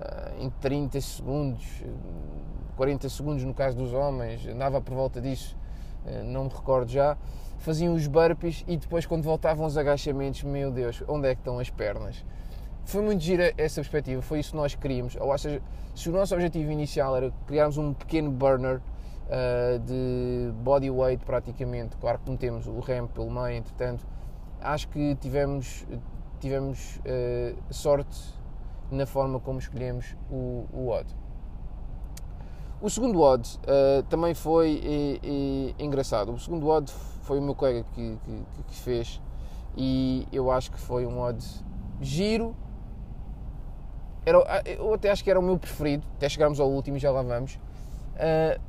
eh, 0.00 0.32
em 0.40 0.50
30 0.50 1.00
segundos, 1.00 1.82
40 2.76 3.08
segundos 3.08 3.44
no 3.44 3.54
caso 3.54 3.76
dos 3.76 3.92
homens, 3.92 4.46
andava 4.46 4.80
por 4.80 4.94
volta 4.94 5.20
disso, 5.20 5.56
não 6.24 6.44
me 6.44 6.50
recordo 6.50 6.90
já, 6.90 7.16
faziam 7.58 7.94
os 7.94 8.06
burpees 8.06 8.64
e 8.66 8.76
depois 8.76 9.06
quando 9.06 9.22
voltavam 9.22 9.64
os 9.64 9.76
agachamentos, 9.76 10.42
meu 10.42 10.70
Deus, 10.70 11.02
onde 11.06 11.28
é 11.28 11.34
que 11.34 11.40
estão 11.40 11.58
as 11.58 11.70
pernas? 11.70 12.24
Foi 12.84 13.02
muito 13.02 13.22
gira 13.22 13.54
essa 13.56 13.80
perspectiva, 13.80 14.20
foi 14.20 14.40
isso 14.40 14.50
que 14.50 14.56
nós 14.56 14.74
queríamos, 14.74 15.16
ou 15.16 15.38
seja, 15.38 15.62
se 15.94 16.08
o 16.08 16.12
nosso 16.12 16.34
objetivo 16.34 16.70
inicial 16.70 17.16
era 17.16 17.32
criarmos 17.46 17.78
um 17.78 17.94
pequeno 17.94 18.30
burner 18.30 18.78
uh, 18.78 19.78
de 19.78 20.52
body 20.62 20.90
weight 20.90 21.24
praticamente, 21.24 21.96
claro 21.98 22.18
que 22.18 22.30
metemos 22.30 22.66
o 22.66 22.80
ramp 22.80 23.12
pelo 23.12 23.30
meio, 23.30 23.56
entretanto, 23.56 24.04
acho 24.60 24.88
que 24.88 25.14
tivemos, 25.16 25.86
tivemos 26.40 26.96
uh, 26.98 27.56
sorte 27.72 28.18
na 28.90 29.06
forma 29.06 29.38
como 29.38 29.58
escolhemos 29.58 30.16
o, 30.30 30.66
o. 30.72 31.21
O 32.82 32.90
segundo 32.90 33.20
odd 33.20 33.48
uh, 33.58 34.02
também 34.08 34.34
foi 34.34 34.80
e, 34.82 35.20
e, 35.22 35.84
engraçado. 35.84 36.32
O 36.32 36.38
segundo 36.38 36.66
odd 36.66 36.90
foi 37.22 37.38
o 37.38 37.42
meu 37.42 37.54
colega 37.54 37.84
que, 37.94 38.18
que, 38.24 38.44
que, 38.66 38.74
fez 38.74 39.20
e 39.76 40.26
eu 40.32 40.50
acho 40.50 40.72
que 40.72 40.80
foi 40.80 41.06
um 41.06 41.20
odd 41.20 41.40
giro. 42.00 42.56
Era, 44.26 44.38
ah, 44.38 44.62
eu 44.66 44.92
até 44.92 45.12
acho 45.12 45.22
que 45.22 45.30
era 45.30 45.38
o 45.38 45.42
meu 45.42 45.56
preferido, 45.56 46.04
até 46.16 46.28
chegarmos 46.28 46.58
ao 46.58 46.68
último 46.68 46.96
e 46.96 47.00
já 47.00 47.12
lá 47.12 47.22
vamos. 47.22 47.54
Uh, 47.54 48.60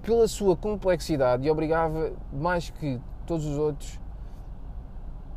pela 0.00 0.28
sua 0.28 0.56
complexidade 0.56 1.44
e 1.44 1.50
obrigava 1.50 2.12
mais 2.32 2.70
que 2.70 3.00
todos 3.26 3.44
os 3.44 3.58
outros 3.58 3.98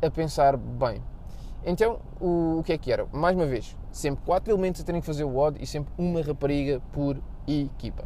a 0.00 0.08
pensar 0.08 0.56
bem. 0.56 1.02
Então, 1.66 1.98
o, 2.20 2.60
o 2.60 2.62
que 2.62 2.74
é 2.74 2.78
que 2.78 2.92
era? 2.92 3.06
Mais 3.12 3.34
uma 3.34 3.46
vez, 3.46 3.76
sempre 3.90 4.24
quatro 4.24 4.52
elementos 4.52 4.80
a 4.80 4.84
terem 4.84 5.00
que 5.00 5.06
fazer 5.06 5.24
o 5.24 5.30
WOD 5.30 5.60
e 5.60 5.66
sempre 5.66 5.92
uma 5.98 6.22
rapariga 6.22 6.80
por 6.92 7.20
equipa. 7.52 8.04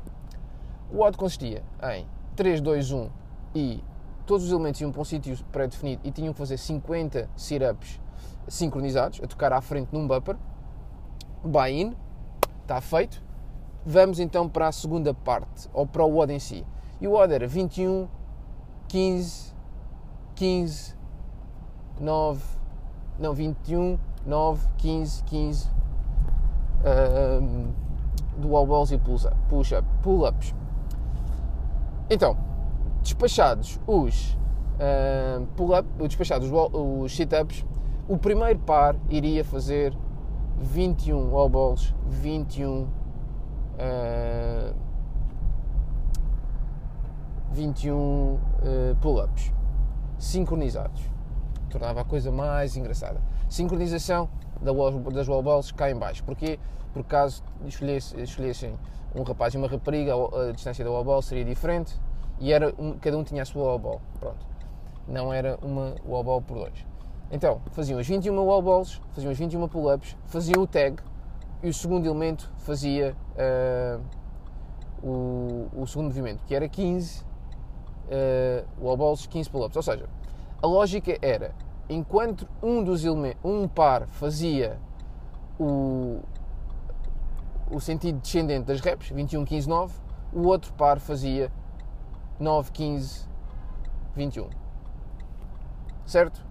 O 0.92 0.98
WOD 0.98 1.16
consistia 1.16 1.62
em 1.94 2.06
3, 2.36 2.60
2, 2.60 2.92
1 2.92 3.10
e 3.54 3.82
todos 4.26 4.46
os 4.46 4.52
elementos 4.52 4.80
iam 4.80 4.90
para 4.90 5.00
um 5.00 5.04
sítio 5.04 5.36
pré-definido 5.52 6.02
e 6.04 6.10
tinham 6.10 6.32
que 6.32 6.38
fazer 6.38 6.56
50 6.56 7.28
sit-ups 7.36 8.00
sincronizados, 8.48 9.20
a 9.22 9.26
tocar 9.26 9.52
à 9.52 9.60
frente 9.60 9.88
num 9.92 10.06
bumper. 10.06 10.36
Buy-in, 11.42 11.94
está 12.62 12.80
feito. 12.80 13.22
Vamos 13.84 14.18
então 14.18 14.48
para 14.48 14.68
a 14.68 14.72
segunda 14.72 15.12
parte, 15.12 15.68
ou 15.72 15.86
para 15.86 16.02
o 16.04 16.14
WOD 16.14 16.32
em 16.32 16.38
si. 16.38 16.64
E 17.00 17.06
o 17.06 17.12
WOD 17.12 17.34
era 17.34 17.46
21, 17.46 18.08
15, 18.88 19.54
15, 20.34 20.96
9, 22.00 22.42
não, 23.18 23.34
21, 23.34 23.98
9, 24.24 24.68
15, 24.78 25.24
15 25.24 25.68
uh, 26.84 27.68
do 28.36 28.48
wall 28.48 28.84
e 28.90 28.98
push-ups. 28.98 29.92
Pull 30.02 30.26
então, 32.10 32.36
despachados 33.02 33.80
os 33.86 34.36
uh, 34.74 35.46
pull-up, 35.56 35.88
despachados 36.06 36.50
os, 36.50 36.70
os 36.72 37.16
sit-ups, 37.16 37.64
o 38.06 38.18
primeiro 38.18 38.58
par 38.60 38.94
iria 39.08 39.42
fazer 39.42 39.96
21 40.58 41.30
wall 41.30 41.48
balls, 41.48 41.94
21 42.06 42.82
uh, 42.82 42.88
21 47.52 47.94
uh, 47.96 48.38
pull-ups 49.00 49.52
sincronizados. 50.18 51.02
Tornava 51.70 52.02
a 52.02 52.04
coisa 52.04 52.30
mais 52.30 52.76
engraçada. 52.76 53.20
Sincronização 53.48 54.28
das 54.60 55.26
wall 55.26 55.42
balls 55.42 55.72
cá 55.72 55.90
em 55.90 55.96
baixo. 55.96 56.22
Porquê? 56.24 56.58
Por 56.94 57.04
caso 57.04 57.42
escolhessem 57.66 58.78
um 59.14 59.22
rapaz 59.22 59.52
e 59.52 59.58
uma 59.58 59.66
rapariga, 59.68 60.14
a 60.14 60.52
distância 60.52 60.84
da 60.84 60.90
ball 61.02 61.20
seria 61.20 61.44
diferente 61.44 61.92
e 62.38 62.52
era 62.52 62.72
cada 63.00 63.18
um 63.18 63.24
tinha 63.24 63.42
a 63.42 63.44
sua 63.44 63.76
ball. 63.76 64.00
Pronto. 64.18 64.46
Não 65.06 65.32
era 65.32 65.58
uma 65.60 65.94
ball 66.22 66.40
por 66.40 66.56
dois. 66.56 66.86
Então, 67.30 67.60
faziam 67.72 67.98
as 67.98 68.06
21 68.06 68.38
wall 68.38 68.62
balls, 68.62 69.02
faziam 69.10 69.32
as 69.32 69.38
21 69.38 69.66
pull-ups, 69.66 70.16
faziam 70.26 70.62
o 70.62 70.66
tag 70.68 71.02
e 71.62 71.68
o 71.68 71.74
segundo 71.74 72.06
elemento 72.06 72.48
fazia 72.58 73.16
uh, 73.34 74.00
o, 75.02 75.68
o, 75.74 75.86
segundo 75.86 76.06
movimento, 76.06 76.44
que 76.46 76.54
era 76.54 76.68
15 76.68 77.24
uh, 78.80 78.96
balls, 78.96 79.26
15 79.26 79.50
pull-ups. 79.50 79.76
Ou 79.76 79.82
seja, 79.82 80.08
a 80.62 80.66
lógica 80.66 81.18
era 81.20 81.52
enquanto 81.88 82.46
um 82.62 82.84
dos 82.84 83.04
um 83.04 83.66
par 83.66 84.06
fazia 84.06 84.78
o, 85.58 86.20
o 87.70 87.80
sentido 87.80 88.20
descendente 88.20 88.66
das 88.66 88.80
reps, 88.80 89.10
21, 89.10 89.44
15, 89.44 89.68
9, 89.68 89.94
o 90.32 90.42
outro 90.42 90.72
par 90.74 90.98
fazia 90.98 91.50
9, 92.38 92.70
15, 92.72 93.28
21. 94.14 94.48
Certo? 96.04 96.44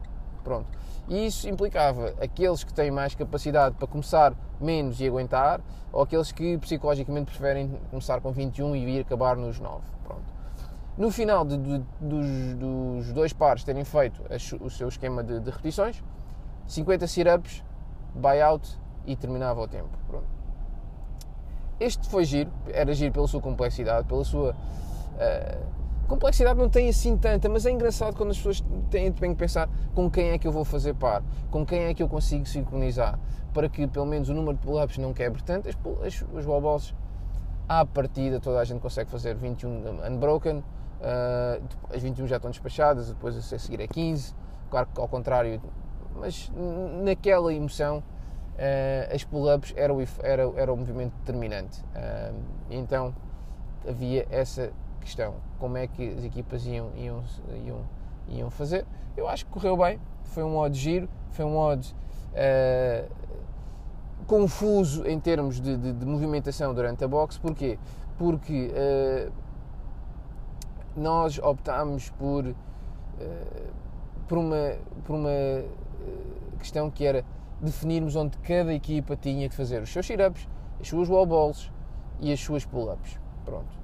Pronto. 0.44 0.68
E 1.08 1.26
isso 1.26 1.50
implicava 1.50 2.14
aqueles 2.22 2.64
que 2.64 2.74
têm 2.74 2.90
mais 2.90 3.14
capacidade 3.14 3.76
para 3.76 3.88
começar 3.88 4.34
menos 4.60 5.00
e 5.02 5.08
aguentar, 5.08 5.62
ou 5.92 6.02
aqueles 6.02 6.32
que 6.32 6.58
psicologicamente 6.58 7.26
preferem 7.26 7.80
começar 7.90 8.22
com 8.22 8.32
21 8.32 8.76
e 8.76 8.98
ir 8.98 9.02
acabar 9.02 9.36
nos 9.36 9.60
9. 9.60 9.84
Pronto. 10.04 10.24
No 10.98 11.12
final 11.12 11.44
de, 11.44 11.58
de, 11.58 11.84
dos, 12.00 12.56
dos, 12.56 13.14
dois 13.14 13.34
pares 13.34 13.64
terem 13.64 13.84
feito 13.84 14.22
o 14.62 14.70
seu 14.70 14.88
esquema 14.88 15.24
de, 15.24 15.40
de 15.40 15.50
repetições, 15.50 16.02
50 16.68 17.08
sit-ups, 17.08 17.64
buyout 18.16 18.80
e 19.06 19.16
terminava 19.16 19.62
o 19.62 19.68
tempo. 19.68 19.90
Pronto. 20.08 20.33
Este 21.80 22.08
foi 22.08 22.26
giro, 22.26 22.52
era 22.72 22.94
giro 22.94 23.12
pela 23.12 23.28
sua 23.28 23.42
complexidade, 23.42 24.08
pela 24.08 24.24
sua 24.24 24.52
uh, 24.52 25.74
complexidade 26.08 26.60
não 26.60 26.70
tem 26.70 26.90
assim 26.90 27.18
tanta, 27.18 27.50
mas 27.50 27.66
é 27.66 27.72
engraçado 27.72 28.16
quando 28.16 28.32
as 28.32 28.38
pessoas 28.38 28.64
têm 28.90 29.12
bem 29.12 29.32
que 29.32 29.40
pensar 29.40 29.70
com 29.96 30.10
quem 30.10 30.30
é 30.30 30.38
que 30.38 30.48
eu 30.48 30.52
vou 30.52 30.64
fazer 30.64 30.94
par, 30.94 31.24
com 31.50 31.66
quem 31.66 31.86
é 31.86 31.94
que 31.94 32.04
eu 32.04 32.08
consigo 32.08 32.46
sincronizar, 32.46 33.20
para 33.54 33.68
que 33.68 33.88
pelo 33.88 34.06
menos 34.06 34.30
o 34.30 34.34
número 34.34 34.58
de 34.58 34.64
pull-ups 34.64 34.98
não 34.98 35.14
quebre 35.14 35.42
tanto. 35.44 35.68
As, 35.68 35.76
as, 36.06 36.26
os 36.34 36.46
wall 36.46 36.62
balls, 36.62 36.94
à 37.68 37.86
partida, 37.86 38.40
toda 38.40 38.60
a 38.60 38.64
gente 38.64 38.80
consegue 38.80 39.10
fazer 39.10 39.36
21 39.36 40.06
unbroken, 40.12 40.58
uh, 40.58 41.64
as 41.94 42.02
21 42.02 42.28
já 42.28 42.36
estão 42.36 42.52
despachadas, 42.52 43.10
depois 43.10 43.36
a 43.36 43.58
seguir 43.58 43.82
é 43.82 43.88
15, 43.88 44.36
claro 44.70 44.88
que 44.94 45.02
ao 45.02 45.08
contrário, 45.08 45.62
mas 46.16 46.52
naquela 47.04 47.54
emoção, 47.54 48.04
uh, 48.54 49.14
as 49.14 49.24
pull-ups 49.24 49.74
era, 49.76 49.94
era, 50.22 50.44
era 50.56 50.74
o 50.74 50.78
movimento 50.78 51.14
determinante. 51.20 51.82
Uh, 51.82 52.36
então 52.70 53.14
havia 53.88 54.28
essa 54.30 54.72
questão, 55.02 55.36
como 55.60 55.78
é 55.78 55.88
que 55.88 56.14
as 56.14 56.24
equipas 56.24 56.66
iam, 56.66 56.92
iam, 56.96 57.24
iam, 57.66 57.82
iam 58.30 58.50
fazer. 58.50 58.86
Eu 59.16 59.28
acho 59.28 59.46
que 59.46 59.52
correu 59.52 59.78
bem, 59.78 60.00
foi 60.24 60.44
um 60.44 60.58
odd 60.58 60.78
giro, 60.78 61.10
foi 61.32 61.46
um 61.46 61.58
odd 61.58 61.94
uh, 62.34 63.12
confuso 64.26 65.06
em 65.06 65.20
termos 65.20 65.60
de, 65.60 65.76
de, 65.76 65.94
de, 65.94 66.06
movimentação 66.06 66.74
durante 66.74 67.04
a 67.04 67.08
boxe, 67.08 67.40
porquê? 67.40 67.78
Porque 68.18 68.72
uh, 68.72 69.32
nós 70.96 71.38
optámos 71.40 72.10
por, 72.12 72.56
por 74.28 74.38
uma, 74.38 74.76
por 75.04 75.16
uma 75.16 75.66
questão 76.60 76.90
que 76.90 77.04
era 77.04 77.26
definirmos 77.64 78.16
onde 78.16 78.38
cada 78.40 78.74
equipa 78.74 79.16
tinha 79.16 79.48
que 79.48 79.56
fazer 79.56 79.82
os 79.82 79.90
seus 79.90 80.06
sit-ups, 80.06 80.48
as 80.80 80.88
suas 80.88 81.10
wall 81.10 81.26
balls 81.26 81.72
e 82.20 82.32
as 82.32 82.40
suas 82.40 82.66
pull-ups. 82.66 83.20
Pronto. 83.46 83.84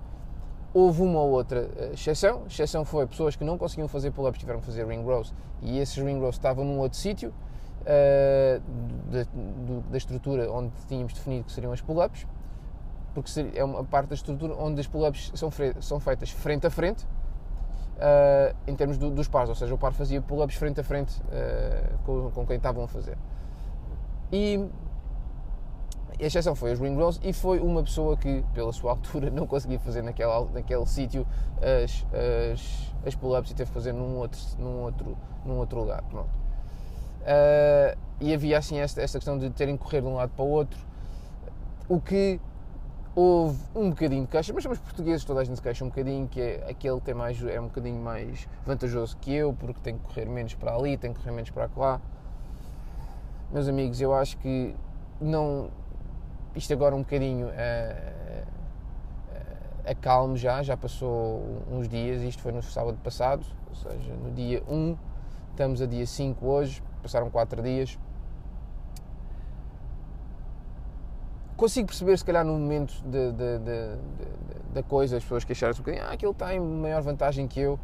Houve 0.74 1.01
uma 1.01 1.19
ou 1.19 1.31
outra 1.31 1.62
uh, 1.62 1.93
exceção. 1.93 2.43
A 2.43 2.48
exceção 2.48 2.86
foi 2.86 3.07
pessoas 3.07 3.36
que 3.36 3.43
não 3.43 3.57
conseguiam 3.57 3.88
fazer 3.88 4.12
pull-ups 4.12 4.39
tiveram 4.39 4.59
que 4.59 4.65
fazer 4.65 4.86
ring 4.86 5.03
rows 5.03 5.33
e 5.62 5.79
esses 5.79 5.98
ring 5.98 6.19
rows 6.19 6.36
estavam 6.36 6.63
num 6.63 6.79
outro 6.79 6.98
sítio 6.98 7.33
uh, 7.81 8.62
da, 9.12 9.25
da, 9.89 9.98
estrutura 9.98 10.51
onde 10.51 10.71
tínhamos 10.88 11.13
definido 11.13 11.45
que 11.45 11.51
seriam 11.51 11.71
as 11.71 11.81
pull-ups, 11.81 12.27
porque 13.13 13.29
é 13.55 13.63
uma 13.63 13.83
parte 13.83 14.09
da 14.09 14.15
estrutura 14.15 14.53
onde 14.55 14.79
as 14.79 14.88
pull-ups 14.88 15.31
são, 15.33 15.50
são 15.79 16.00
feitas 16.00 16.29
frente 16.29 16.67
a 16.67 16.69
frente, 16.69 17.03
uh, 17.03 18.55
em 18.67 18.75
termos 18.75 18.98
do, 18.98 19.09
dos 19.09 19.27
pares, 19.27 19.50
ou 19.50 19.55
seja, 19.55 19.74
o 19.74 19.77
par 19.77 19.93
fazia 19.93 20.21
pull-ups 20.21 20.55
frente 20.55 20.79
a 20.79 20.83
frente 20.83 21.19
com, 22.05 22.29
com 22.31 22.45
quem 22.45 22.57
estavam 22.57 22.83
a 22.83 22.88
fazer. 22.88 23.17
E 24.31 24.69
a 26.19 26.25
exceção 26.25 26.53
foi 26.53 26.74
os 26.74 26.79
ring 26.79 26.95
rolls 26.95 27.19
e 27.24 27.31
foi 27.31 27.59
uma 27.59 27.81
pessoa 27.81 28.17
que, 28.17 28.43
pela 28.53 28.71
sua 28.74 28.91
altura, 28.91 29.29
não 29.31 29.48
conseguia 29.48 29.79
fazer 29.79 30.01
naquele, 30.01 30.45
naquele 30.53 30.86
sítio 30.86 31.25
as, 31.57 32.05
as, 32.53 32.93
as 33.05 33.15
pull-ups 33.15 33.51
e 33.51 33.55
teve 33.55 33.69
que 33.69 33.74
fazer 33.74 33.93
num 33.93 34.17
outro, 34.17 34.39
num 34.57 34.81
outro, 34.81 35.17
num 35.45 35.57
outro 35.57 35.79
lugar. 35.79 36.03
Pronto. 36.03 36.29
Uh, 37.21 37.98
e 38.19 38.33
havia 38.33 38.57
assim 38.57 38.79
esta, 38.79 39.01
esta 39.01 39.17
questão 39.17 39.38
de 39.38 39.50
terem 39.51 39.77
que 39.77 39.83
correr 39.83 40.01
de 40.01 40.07
um 40.07 40.15
lado 40.15 40.31
para 40.36 40.43
o 40.43 40.50
outro, 40.50 40.79
o 41.88 42.00
que 42.00 42.39
houve 43.15 43.57
um 43.75 43.89
bocadinho 43.89 44.24
de 44.24 44.27
queixa, 44.27 44.53
mas 44.53 44.63
somos 44.63 44.79
portugueses, 44.79 45.25
toda 45.25 45.41
a 45.41 45.43
gente 45.43 45.55
se 45.55 45.62
queixa 45.62 45.83
um 45.83 45.89
bocadinho, 45.89 46.27
que 46.27 46.39
é 46.39 46.65
aquele 46.69 47.00
tem 47.01 47.13
mais, 47.13 47.41
é 47.43 47.59
um 47.59 47.65
bocadinho 47.65 48.01
mais 48.01 48.48
vantajoso 48.65 49.17
que 49.17 49.33
eu, 49.33 49.53
porque 49.53 49.79
tem 49.81 49.98
que 49.98 50.03
correr 50.03 50.25
menos 50.25 50.53
para 50.53 50.75
ali, 50.75 50.98
tem 50.98 51.13
que 51.13 51.19
correr 51.19 51.31
menos 51.31 51.50
para 51.50 51.69
lá. 51.75 52.01
Meus 53.51 53.68
amigos, 53.68 54.00
eu 54.00 54.13
acho 54.13 54.38
que 54.38 54.75
não, 55.20 55.72
isto 56.56 56.72
agora 56.72 56.96
um 56.96 57.00
bocadinho 57.00 57.48
uh, 57.48 58.48
acalme 59.89 60.38
já, 60.38 60.62
já 60.62 60.77
passou 60.77 61.41
uns 61.72 61.89
dias, 61.89 62.22
isto 62.22 62.44
foi 62.44 62.51
no 62.51 62.62
sábado 62.62 63.00
passado, 63.03 63.44
ou 63.68 63.75
seja, 63.75 64.13
no 64.13 64.29
dia 64.32 64.62
1, 64.70 64.96
estamos 65.50 65.82
a 65.82 65.88
dia 65.88 66.06
5 66.06 66.46
hoje, 66.46 66.84
passaram 67.01 67.27
4 67.32 67.63
dias. 67.63 67.98
Consigo 71.58 71.88
perceber, 71.88 72.20
se 72.20 72.24
calhar, 72.24 72.46
no 72.46 72.53
momento 72.53 72.94
da 74.71 74.84
coisa, 74.84 75.17
as 75.17 75.23
pessoas 75.23 75.43
queixaram-se 75.43 75.82
um 75.82 75.84
bocadinho, 75.84 76.06
ah, 76.06 76.13
aquele 76.13 76.32
está 76.32 76.54
em 76.54 76.60
maior 76.60 77.02
vantagem 77.02 77.47
que 77.47 77.60
eu, 77.60 77.80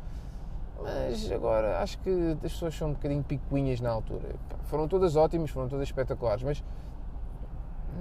mas 0.81 1.31
agora 1.31 1.79
acho 1.79 1.97
que 1.99 2.09
as 2.09 2.39
pessoas 2.39 2.75
são 2.75 2.89
um 2.89 2.93
bocadinho 2.93 3.23
picuinhas 3.23 3.79
na 3.79 3.89
altura. 3.89 4.35
Foram 4.65 4.87
todas 4.87 5.15
ótimas, 5.15 5.49
foram 5.49 5.67
todas 5.67 5.87
espetaculares, 5.87 6.43
mas 6.43 6.63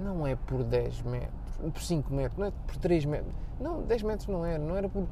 não 0.03 0.27
é 0.27 0.35
por 0.35 0.63
10 0.63 1.01
metros, 1.03 1.71
por 1.73 1.81
5 1.81 2.13
metros, 2.13 2.37
não 2.37 2.47
é 2.47 2.51
por 2.67 2.77
3 2.77 3.05
metros. 3.05 3.33
Não, 3.59 3.81
10 3.81 4.03
metros 4.03 4.27
não 4.27 4.45
era, 4.45 4.59
não 4.59 4.75
era 4.75 4.89
por. 4.89 5.07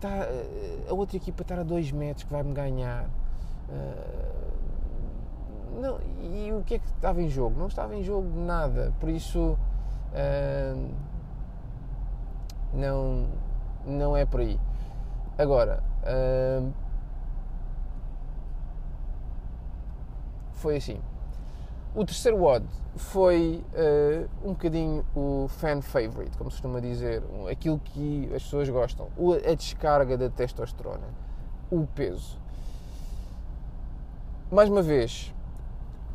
Tá, 0.00 0.28
a 0.88 0.94
outra 0.94 1.16
equipa 1.16 1.42
estar 1.42 1.58
a 1.58 1.62
2 1.62 1.92
metros 1.92 2.24
que 2.24 2.32
vai-me 2.32 2.52
ganhar. 2.52 3.04
Uh, 3.68 4.48
não, 5.80 5.98
e 6.20 6.52
o 6.52 6.62
que 6.64 6.74
é 6.74 6.78
que 6.78 6.86
estava 6.86 7.22
em 7.22 7.28
jogo? 7.28 7.58
Não 7.58 7.68
estava 7.68 7.94
em 7.94 8.02
jogo 8.02 8.28
nada, 8.40 8.92
por 8.98 9.08
isso. 9.08 9.56
Uh, 10.12 10.90
não, 12.72 13.26
não 13.86 14.16
é 14.16 14.24
por 14.24 14.40
aí. 14.40 14.58
Agora. 15.36 15.87
Foi 20.52 20.76
assim 20.76 21.00
o 21.94 22.04
terceiro 22.04 22.42
odd 22.44 22.64
foi 22.96 23.64
uh, 23.74 24.48
um 24.48 24.52
bocadinho 24.52 25.04
o 25.14 25.46
fan 25.48 25.80
favorite, 25.80 26.36
como 26.36 26.50
se 26.50 26.56
costuma 26.56 26.80
dizer, 26.80 27.22
aquilo 27.50 27.78
que 27.78 28.26
as 28.34 28.42
pessoas 28.42 28.68
gostam, 28.68 29.08
a 29.44 29.54
descarga 29.54 30.16
da 30.16 30.28
testosterona, 30.28 31.08
o 31.70 31.86
peso. 31.86 32.38
Mais 34.50 34.68
uma 34.68 34.82
vez, 34.82 35.32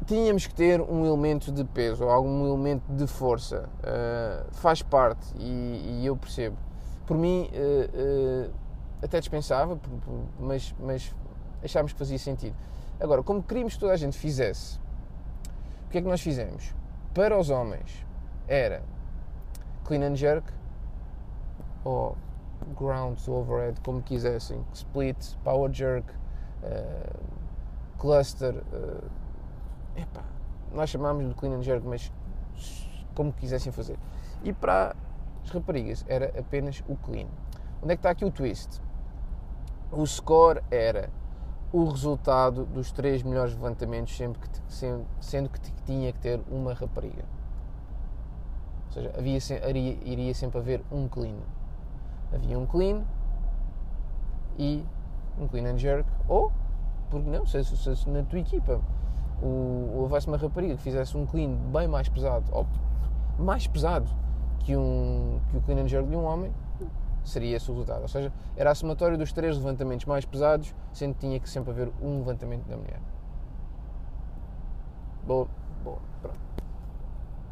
tínhamos 0.05 0.47
que 0.47 0.53
ter 0.53 0.81
um 0.81 1.05
elemento 1.05 1.51
de 1.51 1.63
peso, 1.63 2.05
algum 2.05 2.45
elemento 2.45 2.83
de 2.93 3.07
força, 3.07 3.69
uh, 3.79 4.53
faz 4.53 4.81
parte 4.81 5.25
e, 5.37 5.99
e, 6.01 6.05
eu 6.05 6.17
percebo. 6.17 6.57
Por 7.05 7.17
mim, 7.17 7.49
uh, 7.53 8.49
até 9.03 9.19
dispensava, 9.19 9.79
mas, 10.39 10.73
mas 10.79 11.15
achámos 11.63 11.93
que 11.93 11.99
fazia 11.99 12.17
sentido. 12.17 12.55
Agora, 12.99 13.21
como 13.21 13.43
queríamos 13.43 13.73
que 13.73 13.79
toda 13.79 13.93
a 13.93 13.97
gente 13.97 14.17
fizesse 14.17 14.79
que 15.93 15.99
é 15.99 16.01
que 16.01 16.07
nós 16.07 16.21
fizemos? 16.21 16.73
Para 17.13 17.37
os 17.37 17.51
homens 17.51 18.03
era 18.47 18.81
clean 19.85 20.01
and 20.01 20.15
jerk 20.15 20.51
ou 21.83 22.17
ground 22.75 23.15
to 23.19 23.31
overhead, 23.31 23.79
como 23.81 24.01
quisessem, 24.01 24.65
split, 24.73 25.35
power 25.43 25.71
jerk, 25.71 26.11
uh, 26.63 27.19
cluster. 27.99 28.55
Uh, 28.73 29.07
epá, 29.95 30.23
nós 30.71 30.89
chamámos 30.89 31.27
de 31.27 31.35
clean 31.35 31.53
and 31.53 31.61
jerk, 31.61 31.85
mas 31.85 32.11
como 33.13 33.31
quisessem 33.31 33.71
fazer. 33.71 33.99
E 34.43 34.51
para 34.51 34.95
as 35.43 35.51
raparigas 35.51 36.03
era 36.07 36.33
apenas 36.39 36.83
o 36.87 36.95
clean. 36.95 37.27
Onde 37.83 37.93
é 37.93 37.95
que 37.95 37.99
está 37.99 38.09
aqui 38.09 38.25
o 38.25 38.31
twist? 38.31 38.81
O 39.95 40.06
score 40.08 40.62
era 40.71 41.10
o 41.71 41.86
resultado 41.86 42.65
dos 42.65 42.91
três 42.91 43.21
melhores 43.21 43.53
levantamentos, 43.53 44.15
sempre 44.15 44.41
que, 44.41 44.49
sendo, 44.67 45.06
sendo 45.19 45.49
que 45.49 45.60
tinha 45.86 46.12
que 46.12 46.19
ter 46.19 46.41
uma 46.49 46.73
rapariga. 46.73 47.23
Ou 48.88 48.93
seja, 48.93 49.13
havia, 49.17 49.39
iria, 49.69 49.97
iria 50.03 50.34
sempre 50.34 50.60
haver 50.60 50.84
um 50.91 51.08
clean. 51.08 51.36
Havia 52.34 52.58
um 52.58 52.65
clean 52.65 53.03
e 54.58 54.84
um 55.39 55.47
clean 55.47 55.65
and 55.65 55.77
jerk. 55.77 56.10
Ou, 56.27 56.51
porque 57.10 57.29
não, 57.29 57.45
se, 57.45 57.63
se, 57.63 57.95
se 57.95 58.10
na 58.10 58.23
tua 58.23 58.39
equipa 58.39 58.82
o, 59.41 59.91
houvesse 59.95 60.27
uma 60.27 60.38
rapariga 60.38 60.75
que 60.75 60.82
fizesse 60.82 61.15
um 61.15 61.25
clean 61.25 61.56
bem 61.71 61.88
mais 61.88 62.10
pesado, 62.10 62.45
ou 62.51 62.65
mais 63.38 63.67
pesado 63.67 64.10
que, 64.60 64.75
um, 64.75 65.39
que 65.49 65.58
o 65.58 65.62
clean 65.62 65.82
and 65.84 65.88
jerk 65.88 66.08
de 66.08 66.15
um 66.15 66.23
homem, 66.23 66.51
seria 67.23 67.57
esse 67.57 67.69
o 67.69 67.73
resultado. 67.73 68.01
Ou 68.01 68.07
seja, 68.07 68.31
era 68.55 68.71
a 68.71 68.75
somatória 68.75 69.17
dos 69.17 69.31
três 69.31 69.57
levantamentos 69.57 70.05
mais 70.05 70.25
pesados, 70.25 70.73
sendo 70.91 71.13
que 71.13 71.21
tinha 71.21 71.39
que 71.39 71.49
sempre 71.49 71.71
haver 71.71 71.91
um 72.01 72.19
levantamento 72.19 72.65
da 72.67 72.77
mulher. 72.77 72.99
Boa, 75.25 75.47
boa, 75.83 75.99
pronto. 76.21 76.39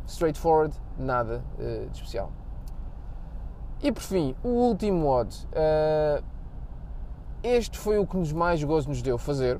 Straightforward, 0.08 0.76
nada 0.98 1.44
uh, 1.58 1.90
de 1.90 1.98
especial. 1.98 2.32
E 3.82 3.92
por 3.92 4.04
fim, 4.04 4.36
o 4.44 4.50
último 4.50 5.08
odd. 5.08 5.36
Uh, 5.48 6.24
este 7.44 7.80
foi 7.80 7.98
o 7.98 8.06
que 8.06 8.16
nos 8.16 8.32
mais 8.32 8.64
gozo 8.64 8.90
nos 8.90 9.02
deu 9.02 9.18
fazer, 9.18 9.60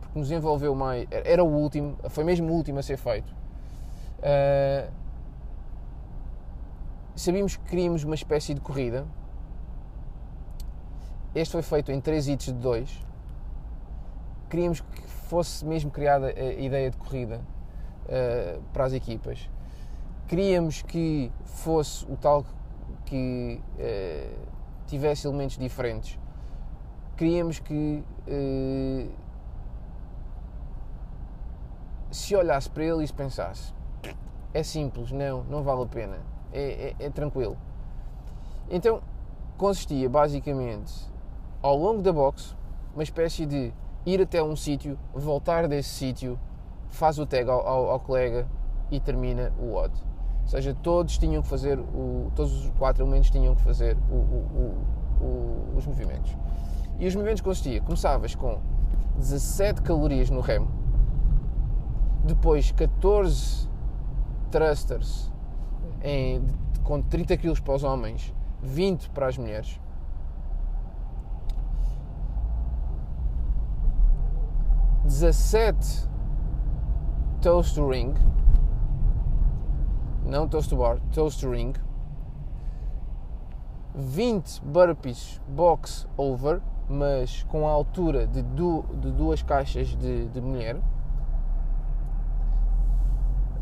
porque 0.00 0.18
nos 0.18 0.30
envolveu 0.30 0.74
mais. 0.74 1.06
Era 1.10 1.44
o 1.44 1.48
último, 1.48 1.96
foi 2.08 2.24
mesmo 2.24 2.50
o 2.50 2.56
último 2.56 2.78
a 2.80 2.82
ser 2.82 2.96
feito. 2.96 3.32
Uh, 4.18 4.90
sabíamos 7.14 7.56
que 7.56 7.64
queríamos 7.64 8.02
uma 8.02 8.14
espécie 8.14 8.54
de 8.54 8.60
corrida, 8.60 9.06
este 11.34 11.52
foi 11.52 11.62
feito 11.62 11.92
em 11.92 12.00
3 12.00 12.28
hits 12.28 12.46
de 12.46 12.52
2. 12.52 13.06
Queríamos 14.48 14.80
que 14.80 15.02
fosse 15.02 15.64
mesmo 15.64 15.90
criada 15.90 16.26
a 16.26 16.52
ideia 16.54 16.90
de 16.90 16.96
corrida 16.96 17.40
uh, 18.06 18.62
para 18.72 18.84
as 18.84 18.92
equipas. 18.92 19.48
Queríamos 20.26 20.82
que 20.82 21.30
fosse 21.44 22.04
o 22.06 22.16
tal 22.16 22.44
que 23.04 23.60
uh, 23.78 24.46
tivesse 24.86 25.26
elementos 25.26 25.56
diferentes. 25.56 26.18
queríamos 27.16 27.58
que 27.58 28.04
uh, 28.26 29.12
se 32.10 32.34
olhasse 32.34 32.68
para 32.70 32.84
ele 32.84 33.04
e 33.04 33.06
se 33.06 33.12
pensasse 33.12 33.72
é 34.52 34.62
simples, 34.62 35.12
não, 35.12 35.44
não 35.44 35.62
vale 35.62 35.82
a 35.82 35.86
pena, 35.86 36.18
é, 36.52 36.94
é, 36.98 37.06
é 37.06 37.10
tranquilo. 37.10 37.56
Então 38.68 39.02
consistia 39.56 40.08
basicamente 40.08 41.09
ao 41.62 41.76
longo 41.76 42.02
da 42.02 42.12
box 42.12 42.56
uma 42.94 43.02
espécie 43.02 43.46
de 43.46 43.72
ir 44.04 44.20
até 44.20 44.42
um 44.42 44.56
sítio, 44.56 44.98
voltar 45.14 45.68
desse 45.68 45.90
sítio, 45.90 46.38
faz 46.88 47.18
o 47.18 47.26
tag 47.26 47.48
ao, 47.48 47.66
ao, 47.66 47.90
ao, 47.90 48.00
colega 48.00 48.48
e 48.90 48.98
termina 48.98 49.52
o 49.58 49.74
odd. 49.74 49.92
Ou 50.42 50.48
seja, 50.48 50.74
todos 50.82 51.18
tinham 51.18 51.42
que 51.42 51.48
fazer, 51.48 51.78
o, 51.78 52.32
todos 52.34 52.64
os 52.64 52.70
quatro 52.70 53.04
elementos 53.04 53.30
tinham 53.30 53.54
que 53.54 53.62
fazer 53.62 53.96
o, 54.10 54.14
o, 54.14 55.74
os 55.76 55.86
movimentos. 55.86 56.36
E 56.98 57.06
os 57.06 57.14
movimentos 57.14 57.42
consistiam, 57.42 57.84
começavas 57.84 58.34
com 58.34 58.58
17 59.16 59.82
calorias 59.82 60.30
no 60.30 60.40
remo, 60.40 60.68
depois 62.24 62.72
14 62.72 63.68
thrusters 64.50 65.30
em, 66.02 66.42
com 66.82 67.00
30 67.00 67.36
kg 67.36 67.60
para 67.60 67.74
os 67.74 67.84
homens, 67.84 68.34
20 68.62 69.10
para 69.10 69.28
as 69.28 69.38
mulheres. 69.38 69.80
Dezessete 75.10 76.08
toast 77.42 77.74
to 77.74 77.84
ring, 77.84 78.14
não 80.24 80.46
toast 80.46 80.70
to 80.70 80.76
bar, 80.76 81.00
toast 81.12 81.40
to 81.40 81.50
ring. 81.50 81.74
20 83.92 84.60
burpees 84.64 85.40
box 85.48 86.06
over, 86.16 86.62
mas 86.88 87.42
com 87.48 87.66
a 87.66 87.72
altura 87.72 88.28
de, 88.28 88.40
du 88.40 88.84
de 89.00 89.10
duas 89.10 89.42
caixas 89.42 89.88
de, 89.96 90.28
de 90.28 90.40
mulher. 90.40 90.80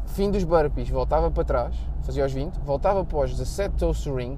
Fim 0.04 0.30
dos 0.30 0.44
burpees, 0.44 0.90
voltava 0.90 1.30
para 1.30 1.44
trás, 1.44 1.74
fazia 2.02 2.26
os 2.26 2.32
20, 2.32 2.58
voltava 2.58 3.06
para 3.06 3.24
os 3.24 3.30
17 3.30 3.74
toast 3.74 4.04
to 4.04 4.14
ring, 4.14 4.36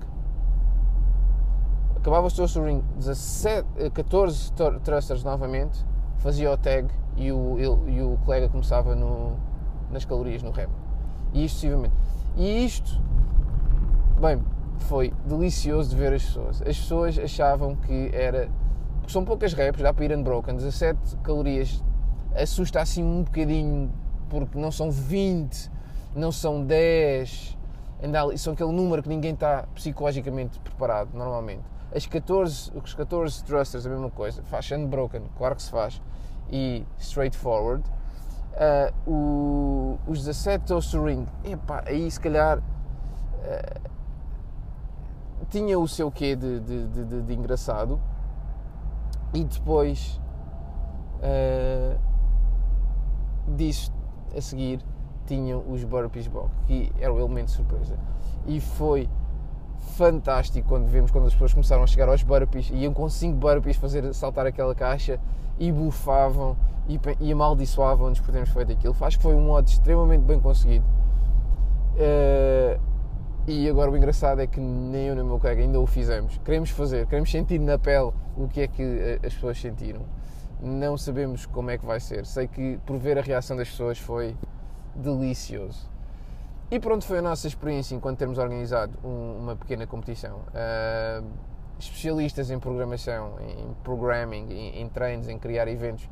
acabava 1.96 2.29
o 2.29 2.31
toast 2.31 2.57
to 2.57 2.64
ring, 2.64 2.85
17, 2.96 3.90
14 3.90 4.53
thrusters 4.85 5.25
novamente, 5.25 5.85
fazia 6.18 6.53
o 6.53 6.57
tag 6.57 7.00
e 7.16 7.33
o, 7.33 7.59
ele, 7.59 7.99
e 7.99 8.03
o 8.03 8.18
colega 8.25 8.49
começava 8.49 8.94
no, 8.94 9.37
nas 9.90 10.05
calorias 10.05 10.42
no 10.42 10.51
remo. 10.51 10.73
E 11.33 11.44
isto. 11.44 11.66
E 12.37 12.64
isto, 12.64 13.01
bem, 14.20 14.42
foi 14.79 15.12
delicioso 15.27 15.90
de 15.90 15.96
ver 15.96 16.12
as 16.12 16.25
pessoas. 16.25 16.62
As 16.62 16.79
pessoas 16.79 17.18
achavam 17.18 17.77
que 17.77 18.11
era. 18.12 18.49
Porque 19.01 19.12
são 19.12 19.25
poucas 19.25 19.53
reps, 19.53 19.83
dá 19.83 19.92
para 19.92 20.05
ir 20.05 20.16
unbroken, 20.16 20.57
17 20.57 21.16
calorias 21.23 21.83
assusta 22.35 22.81
assim 22.81 23.03
um 23.03 23.23
bocadinho, 23.23 23.92
porque 24.29 24.59
não 24.59 24.70
são 24.70 24.90
20, 24.90 25.70
não 26.14 26.31
são 26.31 26.64
10, 26.64 27.59
ainda 28.03 28.37
são 28.37 28.53
aquele 28.53 28.73
número 28.73 29.03
que 29.03 29.09
ninguém 29.09 29.35
está 29.35 29.64
psicologicamente 29.75 30.59
preparado 30.61 31.11
normalmente. 31.14 31.62
As 31.94 32.07
14, 32.07 32.70
os 32.75 32.94
14 32.94 33.44
thrusters, 33.44 33.85
a 33.85 33.90
mesma 33.90 34.11
coisa, 34.11 34.42
faz 34.44 34.70
unbroken, 34.70 35.23
claro 35.37 35.57
que 35.57 35.62
se 35.62 35.70
faz, 35.70 36.01
e 36.51 36.85
straightforward. 36.99 37.83
Uh, 39.07 39.11
o, 39.11 39.99
os 40.07 40.19
17 40.19 40.67
toast 40.67 40.91
to 40.91 41.05
ring, 41.05 41.27
epá, 41.45 41.83
aí 41.87 42.11
se 42.11 42.21
calhar 42.21 42.59
uh, 42.59 43.91
tinha 45.49 45.79
o 45.79 45.89
seu 45.89 46.11
quê 46.11 46.37
de, 46.37 46.61
de, 46.61 46.87
de, 46.89 47.23
de 47.23 47.35
engraçado. 47.35 48.01
E 49.33 49.45
depois 49.45 50.21
uh, 51.23 51.99
disso 53.57 53.93
a 54.37 54.41
seguir 54.41 54.81
tinham 55.27 55.65
os 55.69 55.85
burpees 55.85 56.27
box 56.27 56.51
que 56.67 56.93
era 56.99 57.13
o 57.13 57.19
elemento 57.19 57.47
de 57.47 57.53
surpresa. 57.53 57.97
E 58.47 58.61
foi 58.61 59.09
fantástico 59.79 60.69
quando 60.69 60.87
vemos 60.87 61.11
quando 61.11 61.27
as 61.27 61.33
pessoas 61.33 61.53
começaram 61.53 61.83
a 61.83 61.87
chegar 61.87 62.09
aos 62.09 62.23
burpees 62.23 62.71
iam 62.71 62.93
com 62.93 63.09
5 63.09 63.37
burpees 63.37 63.77
fazer 63.77 64.13
saltar 64.15 64.47
aquela 64.47 64.75
caixa 64.75 65.19
e 65.61 65.70
bufavam 65.70 66.57
e, 66.88 66.99
e 67.20 67.31
amaldiçoavam-nos 67.31 68.18
por 68.18 68.33
termos 68.33 68.51
feito 68.51 68.73
aquilo 68.73 68.96
acho 69.01 69.18
que 69.18 69.23
foi 69.23 69.35
um 69.35 69.42
modo 69.42 69.68
extremamente 69.68 70.23
bem 70.23 70.40
conseguido 70.40 70.85
uh, 71.94 72.90
e 73.46 73.68
agora 73.68 73.90
o 73.90 73.96
engraçado 73.96 74.40
é 74.40 74.46
que 74.46 74.61
nem 74.61 75.09
eu 75.09 75.14
nem 75.14 75.25
o 75.25 75.27
meu 75.27 75.38
colega 75.38 75.62
ainda 75.62 75.81
o 75.81 75.87
fizemos. 75.87 76.38
Queremos 76.44 76.70
fazer, 76.70 77.07
queremos 77.07 77.31
sentir 77.31 77.59
na 77.59 77.79
pele 77.79 78.12
o 78.37 78.46
que 78.46 78.61
é 78.61 78.68
que 78.68 78.83
eh, 78.83 79.18
as 79.27 79.35
pessoas 79.35 79.61
sentiram. 79.61 80.03
Não 80.61 80.96
sabemos 80.96 81.46
como 81.46 81.70
é 81.70 81.79
que 81.79 81.85
vai 81.85 81.99
ser. 81.99 82.27
Sei 82.27 82.46
que 82.46 82.79
por 82.87 82.99
ver 82.99 83.18
a 83.18 83.23
reação 83.23 83.57
das 83.57 83.68
pessoas 83.68 83.99
foi 83.99 84.37
delicioso. 84.94 85.90
E 86.70 86.79
pronto, 86.79 87.05
foi 87.05 87.18
a 87.18 87.23
nossa 87.23 87.49
experiência 87.49 87.94
enquanto 87.94 88.18
termos 88.18 88.38
organizado 88.38 88.92
um, 89.03 89.38
uma 89.40 89.57
pequena 89.57 89.87
competição. 89.87 90.42
Uh, 90.49 91.27
especialistas 91.85 92.51
em 92.51 92.59
programação, 92.59 93.35
em 93.40 93.75
programming, 93.83 94.47
em, 94.51 94.81
em 94.81 94.88
treinos, 94.88 95.29
em 95.29 95.38
criar 95.38 95.69
eventos, 95.69 96.09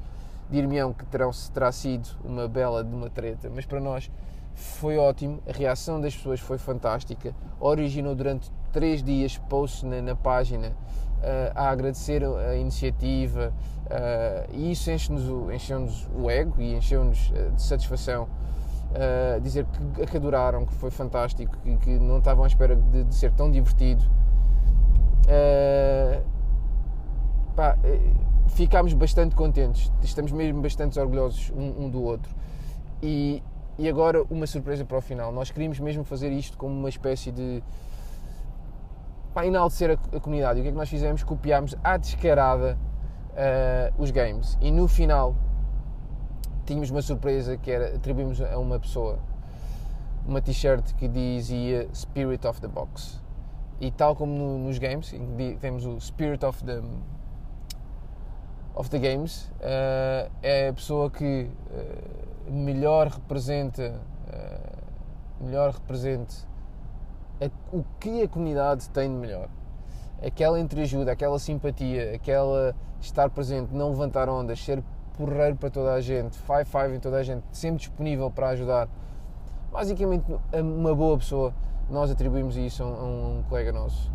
dir-me-ão 0.51 0.93
que 0.93 1.05
terão, 1.07 1.31
terá 1.53 1.71
sido 1.71 2.09
uma 2.25 2.49
bela 2.49 2.83
de 2.83 2.95
uma 2.95 3.11
treta, 3.11 3.51
mas 3.55 3.67
para 3.67 3.81
nós 3.81 4.11
foi 4.55 4.99
ótimo, 4.99 5.41
a 5.49 5.53
reação 5.53 6.01
das 6.01 6.17
pessoas 6.17 6.41
foi 6.41 6.59
fantástica, 6.59 7.35
originou 7.61 8.15
durante 8.15 8.51
três 8.73 9.03
dias 9.03 9.39
posts 9.39 9.85
na, 9.85 10.03
na 10.03 10.17
página 10.17 10.69
uh, 10.69 11.53
a 11.55 11.71
agradecer 11.71 12.25
a 12.25 12.57
iniciativa 12.57 13.53
uh, 13.87 14.53
e 14.53 14.73
isso 14.73 14.91
encheu-nos 14.91 15.29
o, 15.29 15.53
encheu 15.53 15.89
o 16.17 16.31
ego 16.31 16.61
e 16.61 16.75
encheu-nos 16.75 17.33
eh, 17.35 17.51
de 17.55 17.63
satisfação 17.63 18.25
uh, 18.25 19.41
dizer 19.41 19.65
que, 19.95 20.07
que 20.07 20.17
adoraram, 20.17 20.67
que 20.67 20.75
foi 20.75 20.91
fantástico, 20.91 21.57
que, 21.59 21.77
que 21.77 21.91
não 21.99 22.19
estavam 22.19 22.45
à 22.45 22.47
espera 22.47 22.77
de, 22.77 23.05
de 23.05 23.15
ser 23.15 23.33
tão 23.33 23.51
divertido. 23.51 24.05
Pá, 27.55 27.77
ficámos 28.49 28.93
bastante 28.93 29.35
contentes, 29.35 29.93
estamos 30.03 30.33
mesmo 30.33 30.61
bastante 30.61 30.99
orgulhosos 30.99 31.51
um, 31.55 31.85
um 31.85 31.91
do 31.91 32.03
outro. 32.03 32.35
E, 33.03 33.43
e 33.79 33.89
agora 33.89 34.25
uma 34.31 34.47
surpresa 34.47 34.85
para 34.85 34.99
o 34.99 35.01
final. 35.01 35.33
Nós 35.33 35.51
queríamos 35.51 35.79
mesmo 35.79 36.05
fazer 36.05 36.31
isto 36.33 36.57
como 36.57 36.75
uma 36.75 36.89
espécie 36.89 37.31
de 37.31 37.63
para 39.33 39.47
enaltecer 39.47 39.91
a, 39.91 40.17
a 40.17 40.21
comunidade. 40.21 40.59
E 40.59 40.61
o 40.61 40.63
que 40.65 40.69
é 40.69 40.73
que 40.73 40.79
nós 40.79 40.89
fizemos? 40.89 41.23
Copiámos 41.23 41.77
à 41.85 41.97
descarada 41.97 42.77
uh, 43.33 44.03
os 44.03 44.11
games. 44.11 44.59
E 44.61 44.71
no 44.71 44.89
final 44.89 45.37
tínhamos 46.67 46.91
uma 46.91 47.03
surpresa 47.03 47.57
que 47.57 47.71
era 47.71 47.95
atribuímos 47.95 48.41
a 48.41 48.59
uma 48.59 48.79
pessoa 48.79 49.19
uma 50.27 50.43
t-shirt 50.43 50.93
que 50.95 51.09
dizia 51.09 51.89
Spirit 51.95 52.47
of 52.47 52.61
the 52.61 52.69
Box. 52.69 53.21
E 53.81 53.91
tal 53.93 54.17
como 54.17 54.33
no, 54.33 54.59
nos 54.59 54.79
games, 54.79 55.15
temos 55.61 55.87
o 55.87 56.01
Spirit 56.01 56.45
of 56.45 56.65
the 56.65 56.83
of 58.75 58.89
the 58.91 58.99
Games, 58.99 59.51
uh, 59.61 60.31
é 60.41 60.69
a 60.69 60.73
pessoa 60.73 61.11
que 61.11 61.51
uh, 61.51 62.53
melhor 62.53 63.09
representa 63.09 64.01
uh, 64.29 65.45
melhor 65.45 65.73
represente 65.73 66.47
a, 67.41 67.51
o 67.77 67.85
que 67.99 68.23
a 68.23 68.29
comunidade 68.29 68.89
tem 68.91 69.09
de 69.09 69.17
melhor. 69.17 69.49
Aquela 70.25 70.61
entreajuda, 70.61 71.11
aquela 71.11 71.41
simpatia 71.41 72.15
aquela 72.15 72.75
estar 73.01 73.31
presente, 73.31 73.75
não 73.75 73.91
levantar 73.91 74.29
ondas 74.29 74.65
ser 74.65 74.83
porreiro 75.17 75.57
para 75.57 75.71
toda 75.71 75.95
a 75.95 76.01
gente 76.01 76.39
five 76.39 76.65
five 76.65 76.95
em 76.95 77.01
toda 77.01 77.17
a 77.17 77.23
gente, 77.25 77.45
sempre 77.51 77.79
disponível 77.79 78.31
para 78.31 78.51
ajudar. 78.51 78.89
Basicamente 79.73 80.25
uma 80.53 80.95
boa 80.95 81.19
pessoa 81.19 81.53
nós 81.91 82.11
atribuímos 82.11 82.57
isso 82.57 82.83
a 82.83 82.87
um, 82.87 83.43
colega 83.49 83.73
nosso 83.73 84.13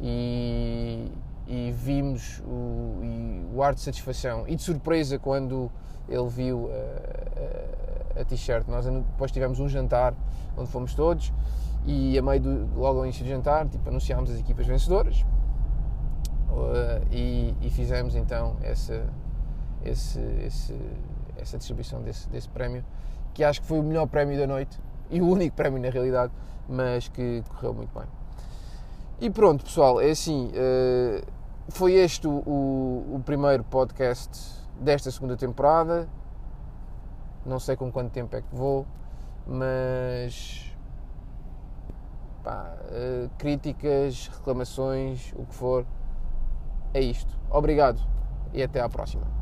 e, 0.00 1.10
e 1.46 1.72
vimos 1.72 2.40
o, 2.46 3.00
e 3.02 3.46
o 3.54 3.62
ar 3.62 3.74
de 3.74 3.80
satisfação 3.80 4.44
e 4.48 4.56
de 4.56 4.62
surpresa 4.62 5.18
quando 5.18 5.70
ele 6.08 6.28
viu 6.28 6.68
a, 6.70 8.18
a, 8.18 8.22
a 8.22 8.24
t-shirt. 8.24 8.66
Nós 8.66 8.86
depois 8.86 9.30
tivemos 9.30 9.60
um 9.60 9.68
jantar 9.68 10.14
onde 10.56 10.70
fomos 10.70 10.94
todos 10.94 11.32
e 11.84 12.18
a 12.18 12.22
meio 12.22 12.40
do, 12.40 12.80
logo 12.80 12.98
ao 12.98 13.04
início 13.04 13.24
do 13.24 13.28
jantar 13.28 13.68
tipo, 13.68 13.88
anunciámos 13.88 14.30
as 14.30 14.38
equipas 14.38 14.66
vencedoras 14.66 15.24
uh, 16.50 17.04
e, 17.10 17.56
e, 17.60 17.70
fizemos 17.70 18.14
então 18.14 18.56
essa, 18.62 19.04
esse, 19.84 20.20
esse, 20.44 20.76
essa 21.36 21.58
distribuição 21.58 22.00
desse, 22.00 22.28
desse 22.28 22.48
prémio 22.48 22.84
que 23.34 23.42
acho 23.42 23.60
que 23.60 23.66
foi 23.66 23.80
o 23.80 23.82
melhor 23.82 24.06
prémio 24.06 24.38
da 24.38 24.46
noite 24.46 24.78
e 25.12 25.20
o 25.20 25.28
único 25.28 25.54
prémio 25.54 25.80
na 25.80 25.90
realidade, 25.90 26.32
mas 26.68 27.06
que 27.06 27.44
correu 27.50 27.74
muito 27.74 27.96
bem. 27.96 28.08
E 29.20 29.30
pronto, 29.30 29.64
pessoal, 29.64 30.00
é 30.00 30.10
assim. 30.10 30.48
Uh, 30.48 31.24
foi 31.68 31.92
este 31.92 32.26
o, 32.26 32.30
o, 32.30 33.22
primeiro 33.24 33.62
podcast 33.62 34.30
desta 34.80 35.10
segunda 35.10 35.36
temporada. 35.36 36.08
Não 37.44 37.60
sei 37.60 37.76
com 37.76 37.92
quanto 37.92 38.10
tempo 38.10 38.34
é 38.34 38.40
que 38.40 38.54
vou, 38.54 38.86
mas 39.46 40.74
pá, 42.42 42.74
uh, 42.86 43.30
críticas, 43.38 44.28
reclamações, 44.28 45.32
o 45.36 45.44
que 45.44 45.54
for, 45.54 45.86
é 46.94 47.00
isto. 47.00 47.38
Obrigado 47.50 48.00
e 48.52 48.62
até 48.62 48.80
à 48.80 48.88
próxima. 48.88 49.41